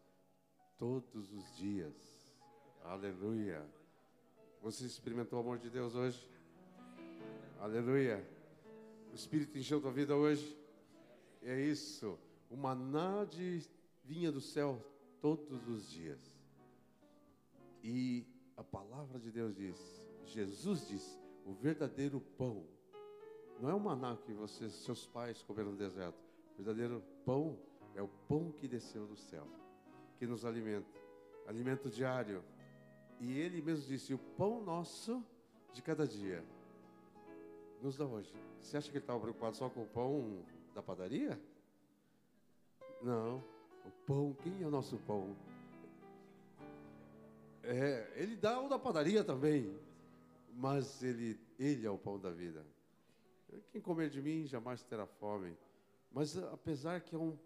todos 0.78 1.32
os 1.32 1.56
dias. 1.56 1.96
Aleluia. 2.84 3.66
Você 4.62 4.84
experimentou 4.86 5.40
o 5.40 5.42
amor 5.42 5.58
de 5.58 5.68
Deus 5.68 5.96
hoje? 5.96 6.24
Aleluia. 7.58 8.24
O 9.10 9.14
Espírito 9.16 9.58
encheu 9.58 9.80
tua 9.80 9.90
vida 9.90 10.14
hoje? 10.14 10.56
É 11.42 11.60
isso. 11.60 12.16
O 12.48 12.56
maná 12.56 13.24
de 13.24 13.73
vinha 14.04 14.30
do 14.30 14.40
céu 14.40 14.80
todos 15.20 15.66
os 15.68 15.90
dias. 15.90 16.20
E 17.82 18.26
a 18.56 18.62
palavra 18.62 19.18
de 19.18 19.30
Deus 19.30 19.56
diz, 19.56 19.78
Jesus 20.26 20.88
diz, 20.88 21.20
o 21.44 21.52
verdadeiro 21.52 22.20
pão. 22.20 22.64
Não 23.60 23.70
é 23.70 23.74
o 23.74 23.80
maná 23.80 24.16
que 24.16 24.32
vocês, 24.32 24.72
seus 24.72 25.06
pais 25.06 25.42
comeram 25.42 25.72
no 25.72 25.76
deserto. 25.76 26.18
O 26.52 26.56
verdadeiro 26.56 27.02
pão 27.24 27.58
é 27.94 28.02
o 28.02 28.08
pão 28.28 28.52
que 28.52 28.66
desceu 28.66 29.06
do 29.06 29.16
céu, 29.16 29.46
que 30.18 30.26
nos 30.26 30.44
alimenta, 30.44 30.88
alimento 31.46 31.88
diário. 31.88 32.42
E 33.20 33.38
ele 33.38 33.62
mesmo 33.62 33.86
disse: 33.86 34.12
o 34.12 34.18
pão 34.18 34.62
nosso 34.62 35.24
de 35.72 35.82
cada 35.82 36.06
dia 36.06 36.44
nos 37.80 37.96
dá 37.96 38.06
hoje. 38.06 38.34
Você 38.60 38.76
acha 38.76 38.90
que 38.90 38.96
ele 38.96 39.04
estava 39.04 39.20
preocupado 39.20 39.56
só 39.56 39.68
com 39.68 39.82
o 39.82 39.86
pão 39.86 40.44
da 40.74 40.82
padaria? 40.82 41.40
Não. 43.02 43.53
O 43.84 43.90
pão, 44.06 44.36
quem 44.42 44.62
é 44.62 44.66
o 44.66 44.70
nosso 44.70 44.96
pão? 44.98 45.36
É, 47.62 48.12
ele 48.16 48.36
dá 48.36 48.60
o 48.60 48.68
da 48.68 48.78
padaria 48.78 49.24
também, 49.24 49.78
mas 50.54 51.02
ele, 51.02 51.40
ele 51.58 51.86
é 51.86 51.90
o 51.90 51.98
pão 51.98 52.18
da 52.18 52.30
vida. 52.30 52.64
Quem 53.70 53.80
comer 53.80 54.10
de 54.10 54.20
mim 54.20 54.46
jamais 54.46 54.82
terá 54.82 55.06
fome. 55.06 55.56
Mas 56.12 56.36
apesar 56.36 57.00
que 57.00 57.14
é 57.14 57.18
um 57.18 57.36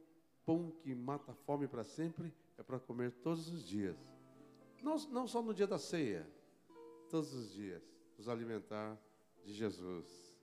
pão 0.45 0.71
que 0.83 0.95
mata 0.95 1.33
a 1.33 1.35
fome 1.35 1.67
para 1.67 1.85
sempre, 1.85 2.33
é 2.57 2.63
para 2.63 2.79
comer 2.79 3.13
todos 3.13 3.49
os 3.49 3.63
dias. 3.65 3.97
Não, 4.83 4.97
não 5.09 5.27
só 5.27 5.43
no 5.43 5.55
dia 5.55 5.67
da 5.67 5.79
ceia, 5.79 6.29
todos 7.09 7.33
os 7.35 7.53
dias, 7.53 7.83
nos 8.17 8.29
alimentar 8.29 8.99
de 9.45 9.53
Jesus. 9.53 10.39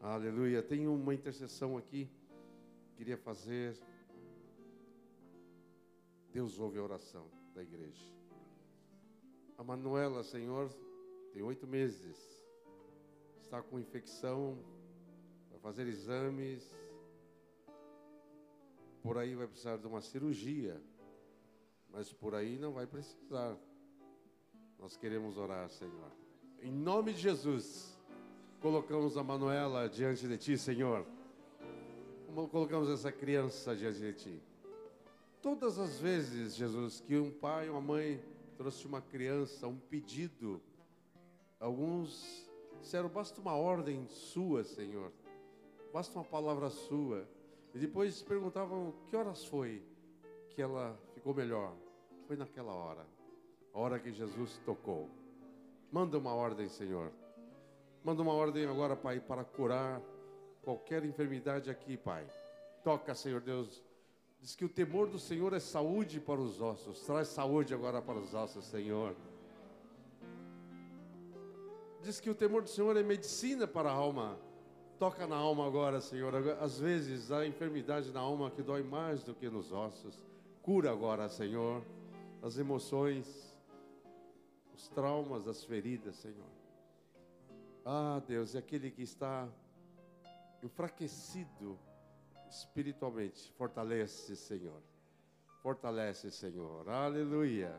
Aleluia. 0.00 0.62
Tem 0.62 0.86
uma 0.86 1.14
intercessão 1.14 1.76
aqui, 1.76 2.10
queria 2.96 3.16
fazer. 3.16 3.76
Deus 6.36 6.58
ouve 6.58 6.78
a 6.78 6.82
oração 6.82 7.26
da 7.54 7.62
igreja. 7.62 8.12
A 9.56 9.64
Manuela, 9.64 10.22
Senhor, 10.22 10.70
tem 11.32 11.42
oito 11.42 11.66
meses, 11.66 12.14
está 13.40 13.62
com 13.62 13.80
infecção, 13.80 14.58
vai 15.50 15.58
fazer 15.60 15.86
exames, 15.86 16.62
por 19.02 19.16
aí 19.16 19.34
vai 19.34 19.46
precisar 19.46 19.78
de 19.78 19.86
uma 19.86 20.02
cirurgia, 20.02 20.78
mas 21.88 22.12
por 22.12 22.34
aí 22.34 22.58
não 22.58 22.74
vai 22.74 22.86
precisar. 22.86 23.56
Nós 24.78 24.94
queremos 24.94 25.38
orar, 25.38 25.70
Senhor. 25.70 26.12
Em 26.60 26.70
nome 26.70 27.14
de 27.14 27.20
Jesus, 27.20 27.98
colocamos 28.60 29.16
a 29.16 29.24
Manuela 29.24 29.88
diante 29.88 30.28
de 30.28 30.36
Ti, 30.36 30.58
Senhor. 30.58 31.06
Colocamos 32.50 32.90
essa 32.90 33.10
criança 33.10 33.74
diante 33.74 34.00
de 34.00 34.12
Ti. 34.12 34.55
Todas 35.46 35.78
as 35.78 36.00
vezes, 36.00 36.56
Jesus, 36.56 36.98
que 36.98 37.16
um 37.16 37.30
pai, 37.30 37.68
uma 37.68 37.80
mãe 37.80 38.20
trouxe 38.56 38.84
uma 38.84 39.00
criança, 39.00 39.68
um 39.68 39.78
pedido, 39.78 40.60
alguns 41.60 42.50
disseram, 42.80 43.08
basta 43.08 43.40
uma 43.40 43.54
ordem 43.54 44.08
sua, 44.08 44.64
Senhor. 44.64 45.12
Basta 45.92 46.18
uma 46.18 46.24
palavra 46.24 46.68
sua. 46.68 47.28
E 47.72 47.78
depois 47.78 48.20
perguntavam 48.22 48.92
que 49.06 49.14
horas 49.14 49.44
foi 49.44 49.84
que 50.50 50.60
ela 50.60 50.98
ficou 51.14 51.32
melhor. 51.32 51.76
Foi 52.26 52.36
naquela 52.36 52.74
hora, 52.74 53.06
a 53.72 53.78
hora 53.78 54.00
que 54.00 54.10
Jesus 54.10 54.60
tocou. 54.66 55.08
Manda 55.92 56.18
uma 56.18 56.34
ordem, 56.34 56.68
Senhor. 56.68 57.12
Manda 58.02 58.20
uma 58.20 58.32
ordem 58.32 58.66
agora, 58.66 58.96
Pai, 58.96 59.20
para 59.20 59.44
curar 59.44 60.02
qualquer 60.64 61.04
enfermidade 61.04 61.70
aqui, 61.70 61.96
Pai. 61.96 62.26
Toca, 62.82 63.14
Senhor 63.14 63.40
Deus. 63.40 63.85
Diz 64.40 64.54
que 64.54 64.64
o 64.64 64.68
temor 64.68 65.08
do 65.08 65.18
Senhor 65.18 65.52
é 65.52 65.60
saúde 65.60 66.20
para 66.20 66.40
os 66.40 66.60
ossos. 66.60 67.00
Traz 67.00 67.28
saúde 67.28 67.74
agora 67.74 68.00
para 68.00 68.18
os 68.18 68.34
ossos, 68.34 68.64
Senhor. 68.64 69.14
Diz 72.02 72.20
que 72.20 72.30
o 72.30 72.34
temor 72.34 72.62
do 72.62 72.68
Senhor 72.68 72.96
é 72.96 73.02
medicina 73.02 73.66
para 73.66 73.90
a 73.90 73.92
alma. 73.92 74.38
Toca 74.98 75.26
na 75.26 75.36
alma 75.36 75.66
agora, 75.66 76.00
Senhor. 76.00 76.32
Às 76.60 76.78
vezes 76.78 77.32
há 77.32 77.46
enfermidade 77.46 78.12
na 78.12 78.20
alma 78.20 78.50
que 78.50 78.62
dói 78.62 78.82
mais 78.82 79.22
do 79.22 79.34
que 79.34 79.48
nos 79.48 79.72
ossos. 79.72 80.24
Cura 80.62 80.90
agora, 80.90 81.28
Senhor, 81.28 81.84
as 82.42 82.58
emoções, 82.58 83.56
os 84.74 84.88
traumas, 84.88 85.48
as 85.48 85.64
feridas, 85.64 86.16
Senhor. 86.16 86.56
Ah, 87.84 88.22
Deus, 88.26 88.54
é 88.54 88.58
aquele 88.58 88.90
que 88.90 89.02
está 89.02 89.48
enfraquecido 90.62 91.78
espiritualmente. 92.50 93.52
Fortalece, 93.52 94.36
Senhor. 94.36 94.82
Fortalece, 95.62 96.30
Senhor. 96.30 96.88
Aleluia. 96.88 97.74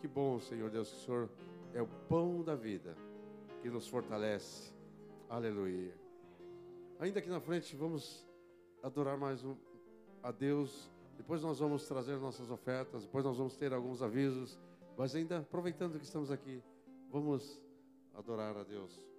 Que 0.00 0.08
bom, 0.08 0.40
Senhor 0.40 0.70
Deus, 0.70 0.90
que 0.90 0.96
o 0.96 1.00
Senhor 1.00 1.30
é 1.74 1.80
o 1.80 1.86
pão 2.08 2.42
da 2.42 2.54
vida 2.54 2.96
que 3.62 3.70
nos 3.70 3.86
fortalece. 3.86 4.72
Aleluia. 5.28 5.94
Ainda 6.98 7.18
aqui 7.18 7.30
na 7.30 7.40
frente, 7.40 7.74
vamos 7.76 8.26
adorar 8.82 9.16
mais 9.16 9.44
um, 9.44 9.56
a 10.22 10.30
Deus. 10.30 10.90
Depois 11.16 11.42
nós 11.42 11.58
vamos 11.58 11.86
trazer 11.86 12.16
nossas 12.18 12.50
ofertas. 12.50 13.04
Depois 13.04 13.24
nós 13.24 13.36
vamos 13.36 13.56
ter 13.56 13.72
alguns 13.72 14.02
avisos. 14.02 14.58
Mas 14.96 15.14
ainda 15.14 15.38
aproveitando 15.38 15.98
que 15.98 16.04
estamos 16.04 16.30
aqui, 16.30 16.62
vamos 17.10 17.60
adorar 18.14 18.56
a 18.56 18.64
Deus. 18.64 19.11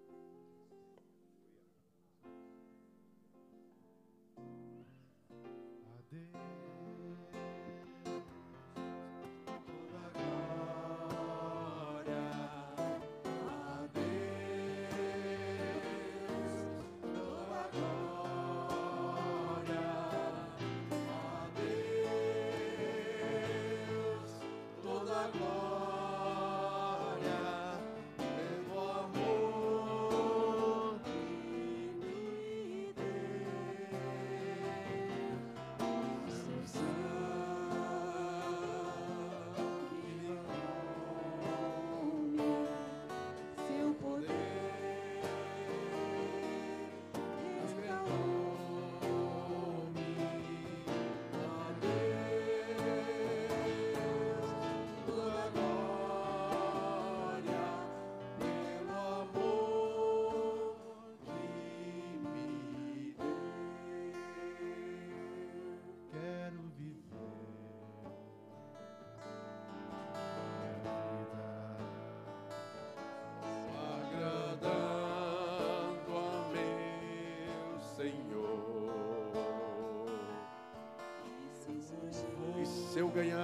seu 82.93 83.07
ganhar. 83.07 83.42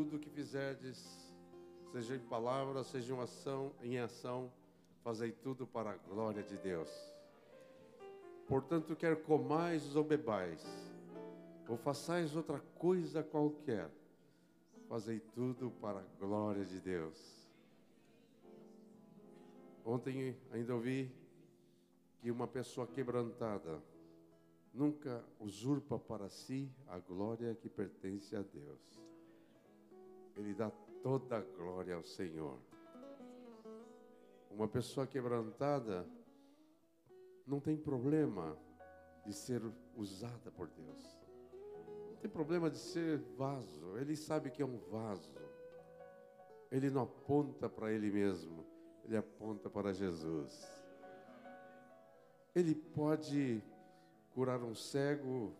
Tudo 0.00 0.18
que 0.18 0.30
fizerdes, 0.30 0.98
seja 1.92 2.16
em 2.16 2.20
palavra, 2.20 2.82
seja 2.82 3.12
em 3.12 3.20
ação, 3.20 3.70
em 3.82 3.98
ação, 3.98 4.50
fazei 5.04 5.30
tudo 5.30 5.66
para 5.66 5.90
a 5.90 5.96
glória 5.98 6.42
de 6.42 6.56
Deus. 6.56 6.88
Portanto, 8.48 8.96
quer 8.96 9.22
comais 9.24 9.94
ou 9.94 10.02
bebais, 10.02 10.64
ou 11.68 11.76
façais 11.76 12.34
outra 12.34 12.60
coisa 12.78 13.22
qualquer, 13.22 13.90
fazei 14.88 15.20
tudo 15.20 15.70
para 15.82 15.98
a 15.98 16.04
glória 16.18 16.64
de 16.64 16.80
Deus. 16.80 17.46
Ontem 19.84 20.34
ainda 20.50 20.74
ouvi 20.74 21.12
que 22.22 22.30
uma 22.30 22.46
pessoa 22.46 22.86
quebrantada 22.86 23.82
nunca 24.72 25.22
usurpa 25.38 25.98
para 25.98 26.30
si 26.30 26.72
a 26.88 26.98
glória 26.98 27.54
que 27.54 27.68
pertence 27.68 28.34
a 28.34 28.40
Deus. 28.40 29.09
Ele 30.36 30.54
dá 30.54 30.70
toda 31.02 31.38
a 31.38 31.40
glória 31.40 31.94
ao 31.94 32.02
Senhor. 32.02 32.58
Uma 34.50 34.68
pessoa 34.68 35.06
quebrantada 35.06 36.06
não 37.46 37.60
tem 37.60 37.76
problema 37.76 38.56
de 39.24 39.32
ser 39.32 39.62
usada 39.96 40.50
por 40.50 40.68
Deus. 40.68 41.18
Não 42.10 42.16
tem 42.16 42.30
problema 42.30 42.70
de 42.70 42.78
ser 42.78 43.18
vaso. 43.36 43.96
Ele 43.98 44.16
sabe 44.16 44.50
que 44.50 44.62
é 44.62 44.66
um 44.66 44.78
vaso. 44.90 45.34
Ele 46.70 46.90
não 46.90 47.02
aponta 47.02 47.68
para 47.68 47.92
ele 47.92 48.10
mesmo, 48.10 48.64
ele 49.04 49.16
aponta 49.16 49.68
para 49.68 49.92
Jesus. 49.92 50.70
Ele 52.54 52.74
pode 52.74 53.62
curar 54.30 54.62
um 54.62 54.74
cego, 54.74 55.52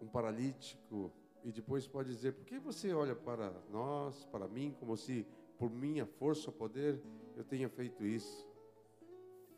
um 0.00 0.08
paralítico, 0.08 1.12
e 1.44 1.52
depois 1.52 1.86
pode 1.86 2.08
dizer: 2.08 2.32
por 2.32 2.44
que 2.44 2.58
você 2.58 2.92
olha 2.92 3.14
para 3.14 3.52
nós, 3.70 4.24
para 4.24 4.48
mim, 4.48 4.74
como 4.80 4.96
se 4.96 5.26
por 5.58 5.70
minha 5.70 6.06
força 6.06 6.48
ou 6.48 6.52
poder 6.56 7.00
eu 7.36 7.44
tenha 7.44 7.68
feito 7.68 8.04
isso? 8.04 8.46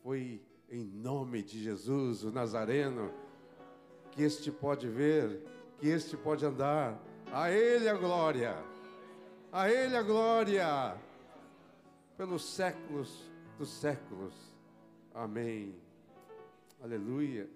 Foi 0.03 0.41
em 0.69 0.83
nome 0.83 1.41
de 1.41 1.63
Jesus, 1.63 2.23
o 2.23 2.31
Nazareno, 2.31 3.11
que 4.11 4.21
este 4.21 4.51
pode 4.51 4.87
ver, 4.87 5.41
que 5.77 5.87
este 5.87 6.17
pode 6.17 6.45
andar. 6.45 7.01
A 7.31 7.51
Ele 7.51 7.89
a 7.89 7.93
glória, 7.93 8.55
a 9.51 9.69
Ele 9.69 9.95
a 9.95 10.01
glória, 10.01 10.97
pelos 12.17 12.43
séculos 12.43 13.29
dos 13.57 13.69
séculos. 13.69 14.33
Amém. 15.13 15.75
Aleluia. 16.81 17.49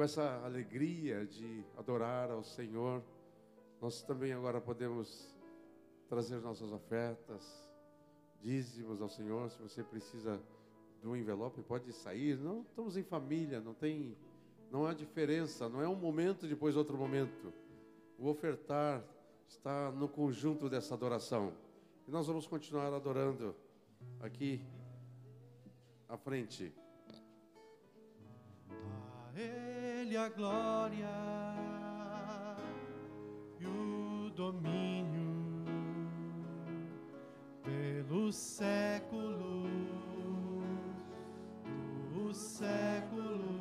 Com 0.00 0.04
essa 0.04 0.40
alegria 0.46 1.26
de 1.26 1.62
adorar 1.76 2.30
ao 2.30 2.42
Senhor, 2.42 3.02
nós 3.82 4.00
também 4.00 4.32
agora 4.32 4.58
podemos 4.58 5.36
trazer 6.08 6.40
nossas 6.40 6.72
ofertas, 6.72 7.70
dízimos 8.40 9.02
ao 9.02 9.10
Senhor. 9.10 9.50
Se 9.50 9.60
você 9.60 9.84
precisa 9.84 10.40
de 11.02 11.06
um 11.06 11.14
envelope, 11.14 11.60
pode 11.60 11.92
sair. 11.92 12.38
Não 12.38 12.62
estamos 12.62 12.96
em 12.96 13.02
família, 13.02 13.60
não 13.60 13.74
tem, 13.74 14.16
não 14.70 14.86
há 14.86 14.94
diferença. 14.94 15.68
Não 15.68 15.82
é 15.82 15.86
um 15.86 15.96
momento 15.96 16.46
depois 16.46 16.78
outro 16.78 16.96
momento. 16.96 17.52
O 18.18 18.26
ofertar 18.26 19.04
está 19.46 19.92
no 19.92 20.08
conjunto 20.08 20.70
dessa 20.70 20.94
adoração. 20.94 21.52
E 22.08 22.10
nós 22.10 22.26
vamos 22.26 22.46
continuar 22.46 22.90
adorando 22.90 23.54
aqui 24.18 24.64
à 26.08 26.16
frente. 26.16 26.72
A 29.28 29.69
Ele 30.10 30.16
a 30.16 30.28
glória 30.28 31.06
e 33.60 33.64
o 33.64 34.28
domínio 34.34 35.64
pelos 37.62 38.34
séculos 38.34 39.70
dos 42.12 42.36
séculos. 42.36 43.59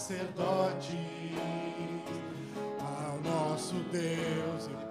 Sacerdote 0.00 0.96
ao 2.80 3.20
nosso 3.20 3.74
Deus 3.92 4.89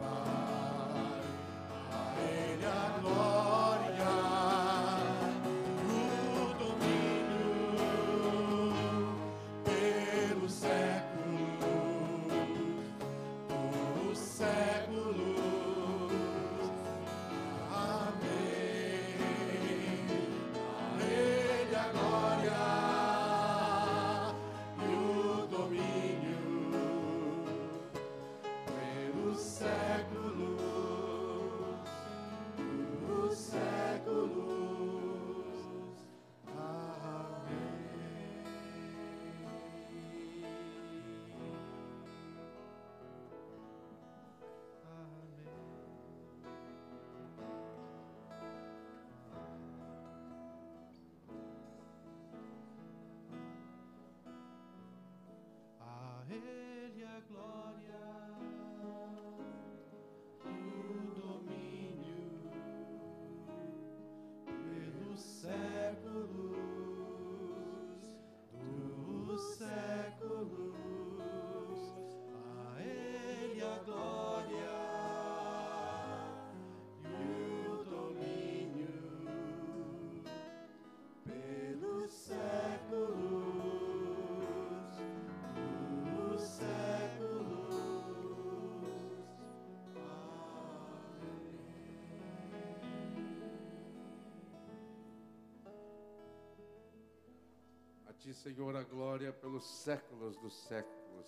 ti, 98.20 98.34
Senhor, 98.34 98.76
a 98.76 98.84
glória 98.84 99.32
pelos 99.32 99.66
séculos 99.66 100.36
dos 100.38 100.54
séculos. 100.54 101.28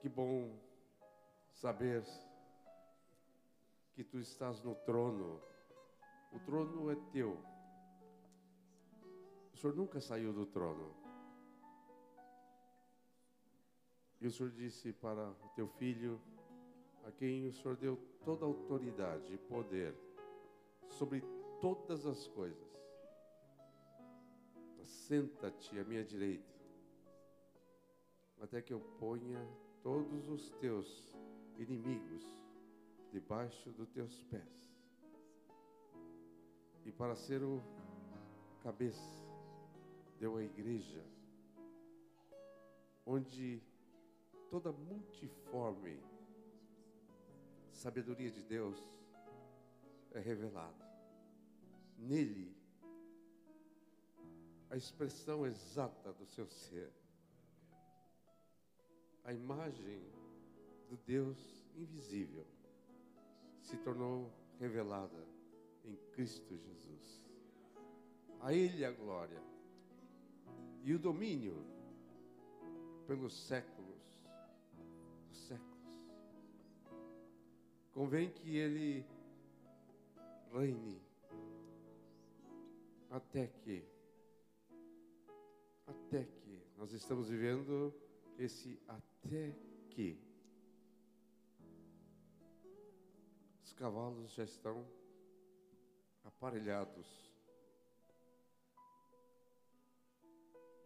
Que 0.00 0.08
bom 0.08 0.58
saber 1.52 2.02
que 3.92 4.02
tu 4.02 4.18
estás 4.18 4.62
no 4.62 4.74
trono. 4.74 5.38
O 6.32 6.40
trono 6.40 6.90
é 6.90 6.96
teu. 7.12 7.38
O 9.52 9.56
Senhor 9.58 9.76
nunca 9.76 10.00
saiu 10.00 10.32
do 10.32 10.46
trono. 10.46 10.94
E 14.22 14.26
o 14.26 14.30
Senhor 14.30 14.50
disse 14.52 14.90
para 14.90 15.28
o 15.28 15.48
teu 15.54 15.68
filho, 15.68 16.18
a 17.04 17.12
quem 17.12 17.46
o 17.46 17.52
Senhor 17.52 17.76
deu 17.76 17.98
toda 18.24 18.46
a 18.46 18.48
autoridade 18.48 19.34
e 19.34 19.38
poder 19.38 19.94
sobre 20.88 21.22
todas 21.60 22.06
as 22.06 22.26
coisas. 22.28 22.69
Senta-te 24.90 25.78
à 25.78 25.84
minha 25.84 26.04
direita, 26.04 26.52
até 28.40 28.60
que 28.60 28.72
eu 28.72 28.80
ponha 28.98 29.40
todos 29.84 30.28
os 30.28 30.50
teus 30.58 31.14
inimigos 31.58 32.24
debaixo 33.12 33.70
dos 33.70 33.88
teus 33.90 34.22
pés. 34.24 34.74
E 36.84 36.90
para 36.90 37.14
ser 37.14 37.40
o 37.42 37.62
cabeça, 38.64 39.00
deu 40.18 40.36
a 40.36 40.42
igreja, 40.42 41.04
onde 43.06 43.62
toda 44.50 44.72
multiforme 44.72 46.02
sabedoria 47.72 48.30
de 48.30 48.42
Deus 48.42 48.76
é 50.10 50.18
revelada. 50.18 50.84
Nele, 51.96 52.59
a 54.70 54.76
expressão 54.76 55.44
exata 55.44 56.12
do 56.12 56.24
seu 56.24 56.48
ser, 56.48 56.92
a 59.24 59.32
imagem 59.32 60.00
do 60.88 60.96
Deus 60.96 61.38
invisível 61.76 62.46
se 63.60 63.76
tornou 63.78 64.32
revelada 64.58 65.26
em 65.84 65.96
Cristo 66.12 66.56
Jesus. 66.56 67.26
A 68.40 68.54
Ele 68.54 68.84
a 68.84 68.90
glória 68.92 69.42
e 70.84 70.94
o 70.94 70.98
domínio 70.98 71.56
pelos 73.06 73.34
séculos 73.34 74.22
dos 75.28 75.38
séculos. 75.46 75.70
Convém 77.92 78.30
que 78.30 78.56
Ele 78.56 79.04
reine 80.52 81.02
até 83.10 83.48
que, 83.48 83.84
até 86.10 86.24
que, 86.24 86.60
nós 86.76 86.92
estamos 86.92 87.28
vivendo 87.28 87.94
esse 88.36 88.82
até 88.88 89.52
que. 89.90 90.20
Os 93.62 93.72
cavalos 93.74 94.32
já 94.32 94.42
estão 94.42 94.84
aparelhados. 96.24 97.32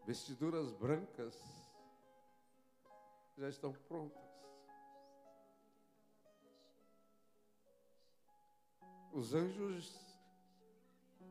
Vestiduras 0.05 0.71
brancas 0.73 1.35
já 3.39 3.49
estão 3.49 3.73
prontas. 3.73 4.23
Os 9.11 9.33
anjos 9.33 10.21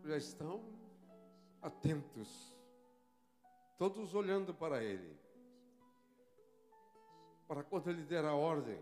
já 0.04 0.18
estão 0.18 0.64
atentos, 1.62 2.53
todos 3.78 4.14
olhando 4.14 4.54
para 4.54 4.84
ele, 4.84 5.18
para 7.48 7.64
quando 7.64 7.90
ele 7.90 8.04
der 8.04 8.26
a 8.26 8.34
ordem, 8.34 8.80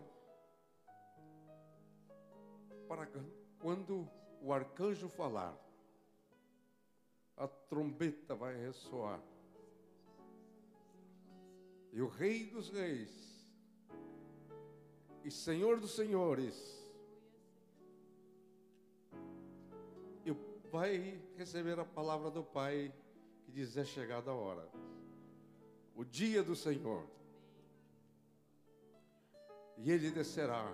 para 2.88 3.08
quando 3.58 4.08
o 4.40 4.52
arcanjo 4.52 5.08
falar, 5.08 5.56
a 7.36 7.48
trombeta 7.48 8.34
vai 8.34 8.56
ressoar. 8.56 9.20
E 11.92 12.00
o 12.00 12.08
Rei 12.08 12.46
dos 12.46 12.70
Reis 12.70 13.46
e 15.24 15.30
Senhor 15.30 15.78
dos 15.78 15.94
Senhores 15.94 16.82
vai 20.72 21.20
receber 21.36 21.78
a 21.78 21.84
palavra 21.84 22.30
do 22.30 22.42
Pai 22.42 22.90
que 23.52 23.60
diz: 23.60 23.76
é 23.76 23.84
chegada 23.84 24.30
a 24.30 24.34
hora, 24.34 24.66
o 25.94 26.04
dia 26.04 26.42
do 26.42 26.56
Senhor. 26.56 27.06
E 29.76 29.90
ele 29.90 30.10
descerá 30.10 30.72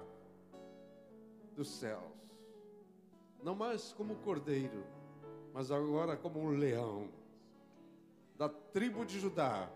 dos 1.55 1.69
céus 1.71 2.19
não 3.43 3.55
mais 3.55 3.93
como 3.93 4.17
cordeiro, 4.17 4.85
mas 5.53 5.71
agora 5.71 6.17
como 6.17 6.41
um 6.41 6.51
leão 6.51 7.09
da 8.37 8.49
tribo 8.49 9.05
de 9.05 9.19
Judá, 9.19 9.71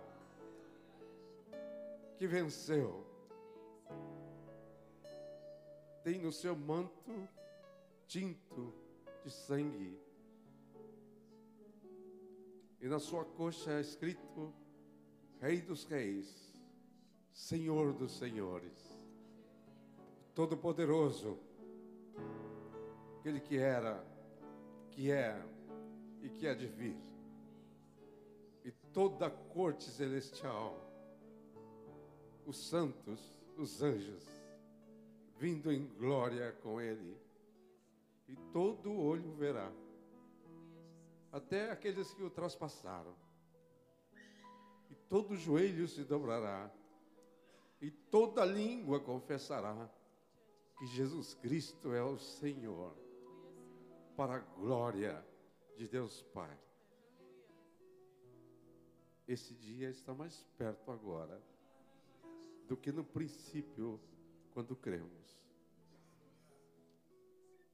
que 2.16 2.26
venceu. 2.26 3.06
Tem 6.04 6.18
no 6.18 6.32
seu 6.32 6.56
manto 6.56 7.28
tinto 8.06 8.74
de 9.24 9.30
sangue. 9.30 9.98
E 12.82 12.88
na 12.88 12.98
sua 12.98 13.24
coxa 13.24 13.72
é 13.72 13.80
escrito: 13.80 14.52
Rei 15.40 15.62
dos 15.62 15.84
Reis, 15.84 16.52
Senhor 17.32 17.94
dos 17.94 18.18
Senhores, 18.18 19.00
Todo-Poderoso 20.34 21.38
aquele 23.22 23.38
que 23.38 23.56
era, 23.56 24.04
que 24.90 25.12
é 25.12 25.40
e 26.22 26.28
que 26.28 26.48
há 26.48 26.54
de 26.54 26.66
vir. 26.66 26.96
E 28.64 28.72
toda 28.92 29.26
a 29.26 29.30
corte 29.30 29.84
celestial, 29.84 30.76
os 32.44 32.56
santos, 32.68 33.20
os 33.56 33.80
anjos, 33.80 34.24
vindo 35.38 35.70
em 35.70 35.86
glória 35.86 36.50
com 36.64 36.80
ele, 36.80 37.16
e 38.26 38.34
todo 38.52 38.92
olho 38.92 39.32
verá, 39.34 39.70
até 41.32 41.70
aqueles 41.70 42.12
que 42.12 42.22
o 42.22 42.30
traspassaram, 42.30 43.16
e 44.90 44.94
todo 45.08 45.34
joelho 45.34 45.88
se 45.88 46.04
dobrará, 46.04 46.70
e 47.80 47.90
toda 47.90 48.44
língua 48.44 49.00
confessará 49.00 49.90
que 50.78 50.86
Jesus 50.86 51.34
Cristo 51.34 51.94
é 51.94 52.02
o 52.02 52.18
Senhor 52.18 52.94
para 54.14 54.36
a 54.36 54.38
glória 54.38 55.26
de 55.76 55.88
Deus 55.88 56.22
Pai. 56.34 56.56
Esse 59.26 59.54
dia 59.54 59.88
está 59.88 60.12
mais 60.12 60.44
perto 60.58 60.92
agora 60.92 61.42
do 62.68 62.76
que 62.76 62.92
no 62.92 63.04
princípio, 63.04 63.98
quando 64.52 64.76
cremos. 64.76 65.40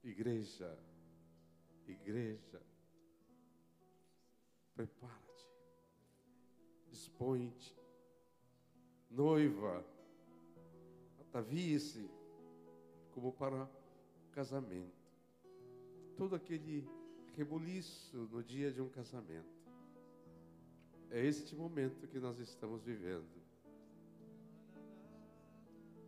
Igreja, 0.03 0.77
igreja, 1.85 2.61
prepara-te, 4.79 5.45
dispõe-te, 6.89 7.75
noiva, 9.11 9.85
atavie-se 11.19 12.09
como 13.11 13.33
para 13.33 13.69
casamento 14.31 14.97
todo 16.15 16.33
aquele 16.33 16.87
rebuliço 17.35 18.29
no 18.31 18.41
dia 18.41 18.71
de 18.71 18.81
um 18.81 18.87
casamento. 18.87 19.59
É 21.09 21.25
este 21.25 21.57
momento 21.57 22.07
que 22.07 22.17
nós 22.17 22.39
estamos 22.39 22.81
vivendo. 22.81 23.43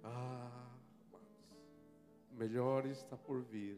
Ah, 0.02 0.78
o 2.32 2.36
melhor 2.36 2.86
está 2.86 3.18
por 3.18 3.42
vir. 3.42 3.78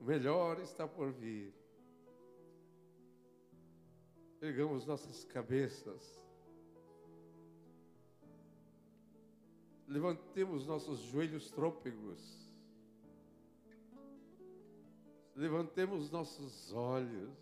O 0.00 0.04
melhor 0.04 0.58
está 0.60 0.88
por 0.88 1.12
vir. 1.12 1.61
Pegamos 4.42 4.84
nossas 4.84 5.24
cabeças. 5.24 6.20
Levantemos 9.86 10.66
nossos 10.66 10.98
joelhos 11.00 11.50
trôpegos 11.50 12.42
levantemos 15.34 16.10
nossos 16.10 16.72
olhos 16.72 17.32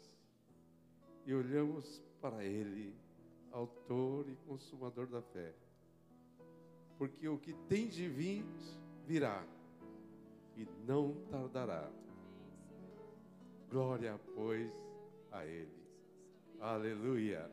e 1.26 1.34
olhamos 1.34 2.03
para 2.20 2.44
Ele, 2.44 2.94
Autor 3.53 4.28
e 4.28 4.36
Consumador 4.46 5.07
da 5.07 5.20
fé. 5.20 5.55
Porque 6.96 7.28
o 7.28 7.38
que 7.38 7.53
tem 7.68 7.88
de 7.88 8.09
vir 8.09 8.44
virá 9.07 9.44
e 10.57 10.66
não 10.86 11.14
tardará. 11.30 11.90
Glória, 13.70 14.18
pois, 14.34 14.72
a 15.30 15.44
Ele. 15.44 15.80
Aleluia. 16.61 17.48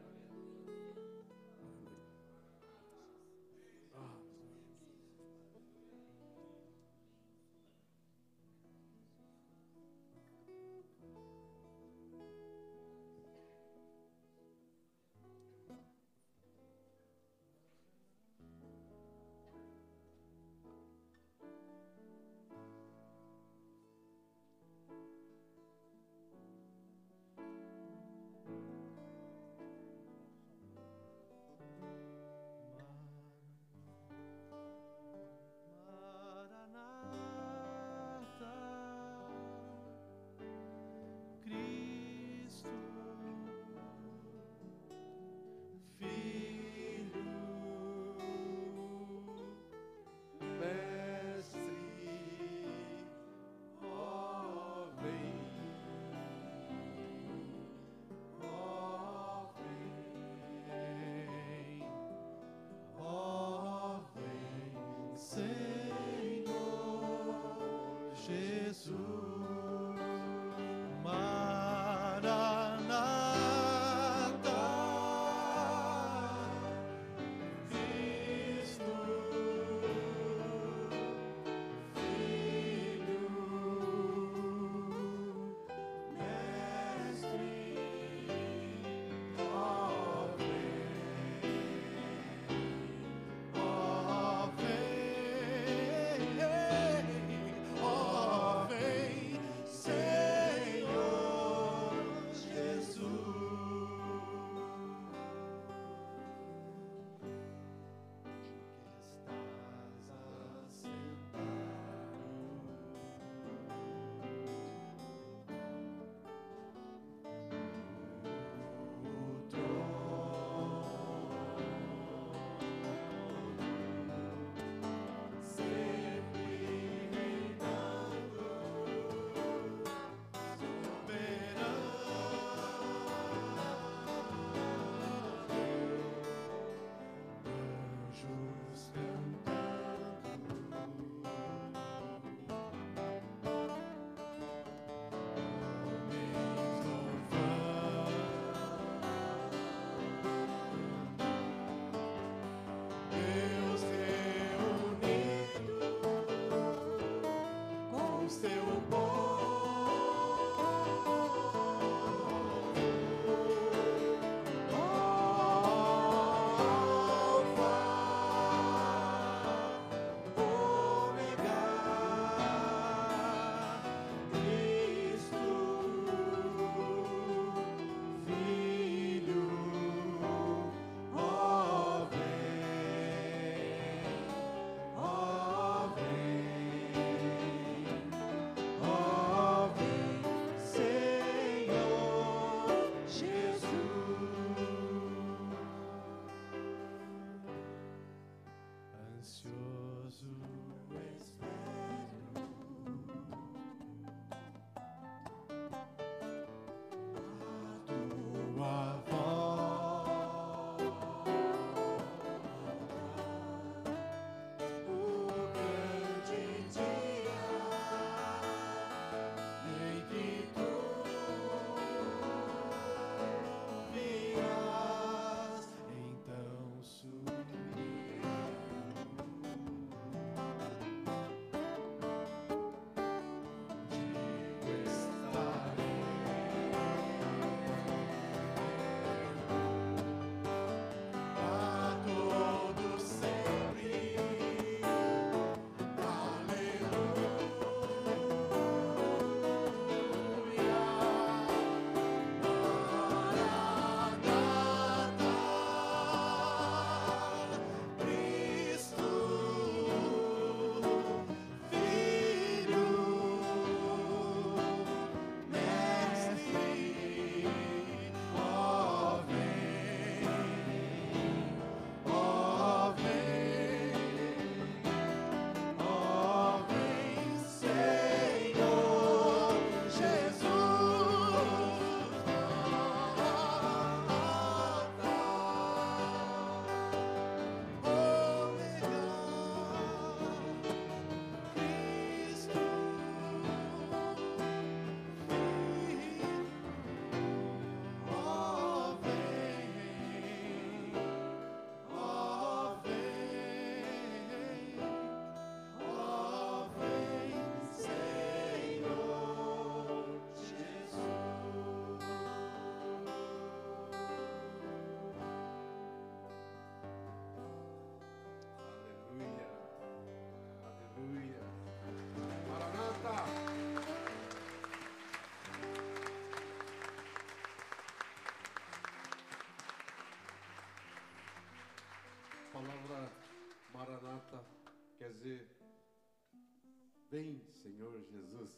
Vem, 337.17 337.41
Senhor 337.63 337.99
Jesus. 338.11 338.51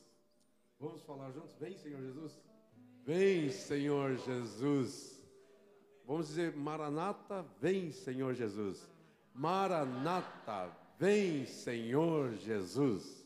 Vamos 0.82 1.02
falar 1.04 1.32
juntos? 1.32 1.56
Vem, 1.56 1.78
Senhor 1.78 2.02
Jesus. 2.02 2.42
Vem, 3.06 3.50
Senhor 3.50 4.18
Jesus. 4.18 5.24
Vamos 6.06 6.28
dizer 6.28 6.54
Maranata, 6.58 7.42
vem, 7.62 7.90
Senhor 7.90 8.34
Jesus. 8.34 8.86
Maranata, 9.34 10.76
vem, 10.98 11.46
Senhor 11.46 12.34
Jesus. 12.34 13.26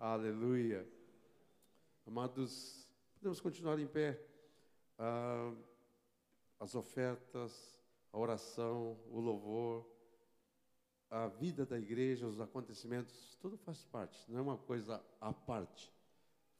Aleluia. 0.00 0.84
Amados, 2.04 2.84
podemos 3.14 3.40
continuar 3.40 3.78
em 3.78 3.86
pé. 3.86 4.20
Ah, 4.98 5.54
as 6.58 6.74
ofertas, 6.74 7.78
a 8.12 8.18
oração, 8.18 8.98
o 9.12 9.20
louvor, 9.20 9.86
a 11.12 11.28
vida 11.28 11.66
da 11.66 11.78
igreja, 11.78 12.26
os 12.26 12.40
acontecimentos, 12.40 13.36
tudo 13.38 13.58
faz 13.58 13.84
parte, 13.84 14.18
não 14.30 14.38
é 14.38 14.42
uma 14.42 14.56
coisa 14.56 14.98
à 15.20 15.30
parte, 15.30 15.92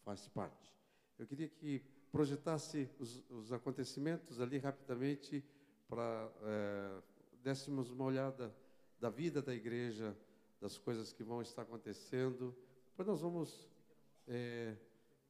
faz 0.05 0.29
parte. 0.29 0.71
Eu 1.19 1.27
queria 1.27 1.49
que 1.49 1.83
projetasse 2.13 2.87
os, 2.99 3.25
os 3.31 3.51
acontecimentos 3.51 4.43
ali 4.43 4.59
rapidamente 4.59 5.43
para 5.89 6.31
é, 6.43 7.03
dessemos 7.43 7.91
uma 7.91 8.05
olhada 8.05 8.55
da 9.01 9.09
vida 9.09 9.41
da 9.41 9.55
igreja, 9.55 10.15
das 10.61 10.77
coisas 10.77 11.15
que 11.15 11.25
vão 11.25 11.41
estar 11.41 11.63
acontecendo. 11.63 12.55
Depois 12.91 13.09
nós 13.09 13.23
vamos 13.23 13.71
é, 14.29 14.77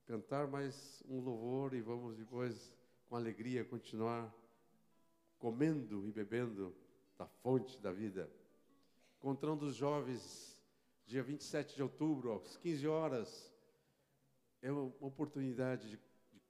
cantar 0.04 0.48
mais 0.48 1.00
um 1.08 1.20
louvor 1.20 1.74
e 1.74 1.80
vamos 1.80 2.16
depois, 2.16 2.74
com 3.08 3.14
alegria, 3.14 3.64
continuar 3.64 4.34
comendo 5.38 6.08
e 6.08 6.10
bebendo 6.10 6.74
da 7.16 7.26
fonte 7.26 7.80
da 7.80 7.92
vida. 7.92 8.28
Encontrando 9.22 9.66
os 9.66 9.76
jovens, 9.76 10.60
dia 11.06 11.22
27 11.22 11.76
de 11.76 11.82
outubro, 11.84 12.32
às 12.32 12.56
15 12.56 12.88
horas, 12.88 13.54
é 14.60 14.72
uma 14.72 14.92
oportunidade 14.98 15.90
de, 15.90 15.96
de 15.96 16.42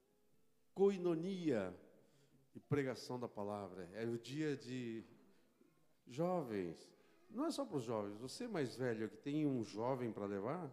coinonia 0.73 1.79
e 2.55 2.59
pregação 2.59 3.21
da 3.21 3.29
palavra. 3.29 3.91
É 3.93 4.07
o 4.07 4.17
dia 4.17 4.57
de 4.57 5.05
jovens. 6.07 6.91
Não 7.29 7.45
é 7.45 7.51
só 7.51 7.63
para 7.63 7.77
os 7.77 7.85
jovens, 7.85 8.17
você 8.17 8.49
mais 8.49 8.75
velho 8.75 9.11
que 9.11 9.19
tem 9.19 9.47
um 9.47 9.63
jovem 9.63 10.11
para 10.11 10.25
levar, 10.25 10.73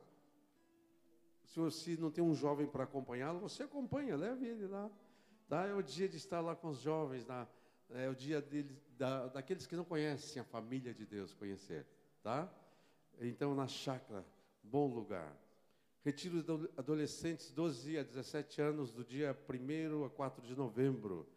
se 1.43 1.59
você 1.59 1.97
não 1.97 2.09
tem 2.09 2.23
um 2.23 2.33
jovem 2.33 2.65
para 2.65 2.85
acompanhá-lo, 2.85 3.41
você 3.41 3.63
acompanha, 3.63 4.15
leve 4.15 4.47
ele 4.47 4.67
lá. 4.67 4.89
Tá? 5.49 5.65
É 5.65 5.73
o 5.73 5.83
dia 5.83 6.07
de 6.07 6.15
estar 6.15 6.39
lá 6.39 6.55
com 6.55 6.69
os 6.69 6.79
jovens 6.79 7.25
na, 7.25 7.45
é 7.91 8.09
o 8.09 8.15
dia 8.15 8.45
da, 8.97 9.27
daqueles 9.27 9.65
que 9.65 9.75
não 9.75 9.83
conhecem 9.83 10.41
a 10.41 10.45
família 10.45 10.93
de 10.93 11.05
Deus 11.05 11.33
conhecer, 11.33 11.85
tá? 12.21 12.51
Então, 13.19 13.55
na 13.55 13.67
chácara, 13.67 14.25
bom 14.63 14.87
lugar. 14.87 15.35
Retiro 16.03 16.41
de 16.41 16.69
adolescentes 16.77 17.51
12 17.51 17.97
a 17.97 18.03
17 18.03 18.61
anos, 18.61 18.91
do 18.91 19.03
dia 19.03 19.37
1 19.49 20.05
a 20.05 20.09
4 20.09 20.45
de 20.45 20.55
novembro. 20.55 21.27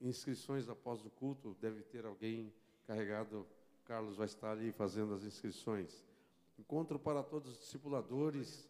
Inscrições 0.00 0.68
após 0.68 1.04
o 1.04 1.10
culto, 1.10 1.56
deve 1.60 1.82
ter 1.82 2.04
alguém 2.04 2.52
carregado. 2.86 3.46
Carlos 3.84 4.16
vai 4.16 4.26
estar 4.26 4.52
ali 4.52 4.70
fazendo 4.70 5.14
as 5.14 5.24
inscrições. 5.24 6.04
Encontro 6.58 6.98
para 6.98 7.22
todos 7.22 7.52
os 7.52 7.58
discipuladores, 7.58 8.68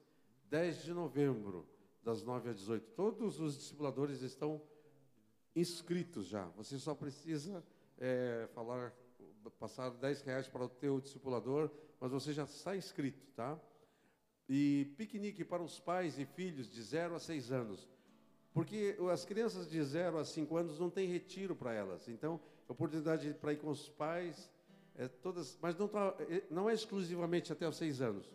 10 0.49 0.85
de 0.85 0.93
novembro, 0.93 1.67
das 2.03 2.23
9 2.23 2.51
às 2.51 2.57
18. 2.57 2.91
Todos 2.95 3.41
os 3.41 3.57
discipuladores 3.57 4.23
estão 4.23 4.63
inscritos 5.57 6.27
já. 6.27 6.45
Você 6.57 6.79
só 6.79 6.95
precisa 6.95 7.65
é, 7.99 8.47
falar, 8.55 8.93
passar 9.59 9.91
10 9.91 10.21
reais 10.23 10.47
para 10.47 10.65
o 10.65 10.69
teu 10.69 11.01
discipulador, 11.01 11.71
mas 11.99 12.13
você 12.13 12.33
já 12.33 12.45
está 12.45 12.77
inscrito, 12.77 13.27
tá? 13.35 13.59
E 14.49 14.93
piquenique 14.97 15.45
para 15.45 15.63
os 15.63 15.81
pais 15.81 16.19
e 16.19 16.27
filhos 16.27 16.71
de 16.71 16.81
0 16.83 17.17
a 17.17 17.19
6 17.19 17.51
anos. 17.51 17.89
Porque 18.53 18.97
as 19.13 19.25
crianças 19.25 19.69
de 19.69 19.83
0 19.83 20.19
a 20.19 20.25
5 20.25 20.57
anos 20.57 20.79
não 20.79 20.91
tem 20.91 21.09
retiro 21.09 21.57
para 21.57 21.73
elas. 21.73 22.07
Então, 22.09 22.41
oportunidade 22.69 23.35
para 23.35 23.53
ir 23.53 23.57
com 23.57 23.71
os 23.71 23.89
pais, 23.89 24.51
é, 24.95 25.09
todas, 25.09 25.59
mas 25.61 25.77
não, 25.77 25.89
tá, 25.89 26.15
é, 26.21 26.43
não 26.51 26.69
é 26.69 26.75
exclusivamente 26.75 27.53
até 27.53 27.69
os 27.69 27.77
6 27.77 28.01
anos. 28.03 28.31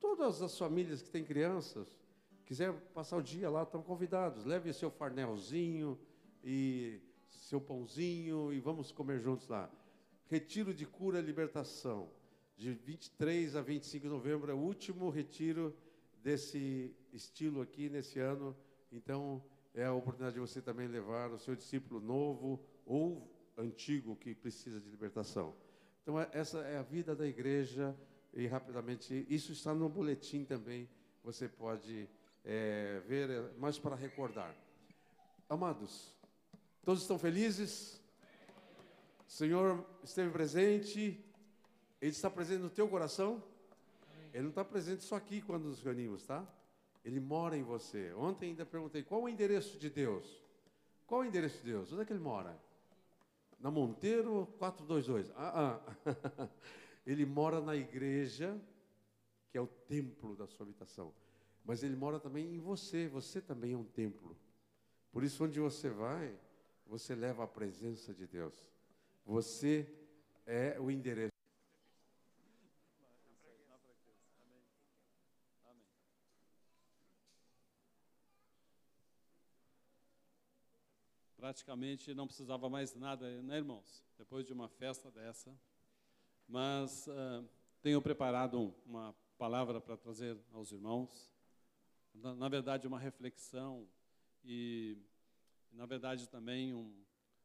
Todas 0.00 0.42
as 0.42 0.56
famílias 0.58 1.00
que 1.00 1.10
têm 1.10 1.24
crianças, 1.24 1.98
quiser 2.44 2.72
passar 2.94 3.16
o 3.16 3.22
dia 3.22 3.48
lá, 3.48 3.62
estão 3.62 3.82
convidados. 3.82 4.44
Leve 4.44 4.72
seu 4.72 4.90
farnelzinho, 4.90 5.98
e 6.46 7.00
seu 7.28 7.60
pãozinho 7.60 8.52
e 8.52 8.60
vamos 8.60 8.92
comer 8.92 9.18
juntos 9.18 9.48
lá. 9.48 9.68
Retiro 10.28 10.72
de 10.72 10.86
cura 10.86 11.18
e 11.18 11.22
libertação, 11.22 12.08
de 12.56 12.72
23 12.72 13.56
a 13.56 13.60
25 13.60 14.04
de 14.04 14.08
novembro, 14.08 14.50
é 14.50 14.54
o 14.54 14.58
último 14.58 15.10
retiro 15.10 15.76
desse 16.22 16.94
estilo 17.12 17.60
aqui 17.60 17.88
nesse 17.88 18.18
ano. 18.20 18.56
Então, 18.92 19.42
é 19.74 19.84
a 19.84 19.92
oportunidade 19.92 20.34
de 20.34 20.40
você 20.40 20.62
também 20.62 20.88
levar 20.88 21.30
o 21.30 21.38
seu 21.38 21.54
discípulo 21.54 22.00
novo 22.00 22.64
ou 22.86 23.30
antigo 23.58 24.16
que 24.16 24.34
precisa 24.34 24.80
de 24.80 24.88
libertação. 24.88 25.54
Então, 26.02 26.20
é, 26.20 26.28
essa 26.32 26.58
é 26.60 26.78
a 26.78 26.82
vida 26.82 27.14
da 27.14 27.26
igreja 27.26 27.96
e 28.32 28.46
rapidamente, 28.46 29.26
isso 29.28 29.52
está 29.52 29.74
no 29.74 29.88
boletim 29.88 30.44
também, 30.44 30.88
você 31.22 31.48
pode 31.48 32.08
é, 32.44 33.00
ver, 33.06 33.30
é, 33.30 33.50
mas 33.58 33.78
para 33.78 33.96
recordar. 33.96 34.54
Amados, 35.48 36.15
Todos 36.86 37.02
estão 37.02 37.18
felizes? 37.18 38.00
O 39.26 39.30
Senhor 39.32 39.84
esteve 40.04 40.30
presente. 40.30 41.20
Ele 42.00 42.12
está 42.12 42.30
presente 42.30 42.60
no 42.60 42.70
teu 42.70 42.88
coração? 42.88 43.42
Ele 44.32 44.44
não 44.44 44.50
está 44.50 44.64
presente 44.64 45.02
só 45.02 45.16
aqui 45.16 45.42
quando 45.42 45.64
nos 45.64 45.82
reunimos, 45.82 46.24
tá? 46.24 46.46
Ele 47.04 47.18
mora 47.18 47.56
em 47.56 47.64
você. 47.64 48.14
Ontem 48.14 48.50
ainda 48.50 48.64
perguntei 48.64 49.02
qual 49.02 49.24
o 49.24 49.28
endereço 49.28 49.80
de 49.80 49.90
Deus. 49.90 50.40
Qual 51.08 51.22
o 51.22 51.24
endereço 51.24 51.58
de 51.58 51.72
Deus? 51.72 51.92
Onde 51.92 52.02
é 52.02 52.04
que 52.04 52.12
ele 52.12 52.20
mora? 52.20 52.56
Na 53.58 53.68
Monteiro 53.68 54.46
422. 54.56 55.32
Ah, 55.34 55.80
ah. 56.06 56.48
ele 57.04 57.26
mora 57.26 57.60
na 57.60 57.74
igreja, 57.74 58.56
que 59.50 59.58
é 59.58 59.60
o 59.60 59.66
templo 59.66 60.36
da 60.36 60.46
sua 60.46 60.62
habitação. 60.64 61.12
Mas 61.64 61.82
ele 61.82 61.96
mora 61.96 62.20
também 62.20 62.54
em 62.54 62.60
você. 62.60 63.08
Você 63.08 63.40
também 63.40 63.72
é 63.72 63.76
um 63.76 63.82
templo. 63.82 64.36
Por 65.10 65.24
isso, 65.24 65.42
onde 65.42 65.58
você 65.58 65.90
vai, 65.90 66.32
você 66.86 67.14
leva 67.14 67.44
a 67.44 67.48
presença 67.48 68.14
de 68.14 68.26
Deus. 68.26 68.54
Você 69.24 69.92
é 70.46 70.78
o 70.78 70.90
endereço. 70.90 71.32
Praticamente 81.36 82.14
não 82.14 82.26
precisava 82.26 82.68
mais 82.68 82.94
nada, 82.94 83.42
né, 83.42 83.56
irmãos? 83.56 84.02
Depois 84.18 84.46
de 84.46 84.52
uma 84.52 84.68
festa 84.68 85.10
dessa. 85.10 85.56
Mas 86.48 87.06
uh, 87.06 87.48
tenho 87.82 88.00
preparado 88.00 88.74
uma 88.84 89.14
palavra 89.36 89.80
para 89.80 89.96
trazer 89.96 90.36
aos 90.52 90.72
irmãos. 90.72 91.30
Na, 92.14 92.34
na 92.34 92.48
verdade, 92.48 92.86
uma 92.86 92.98
reflexão 92.98 93.86
e 94.44 94.96
na 95.76 95.86
verdade, 95.86 96.28
também 96.28 96.74
um, 96.74 97.05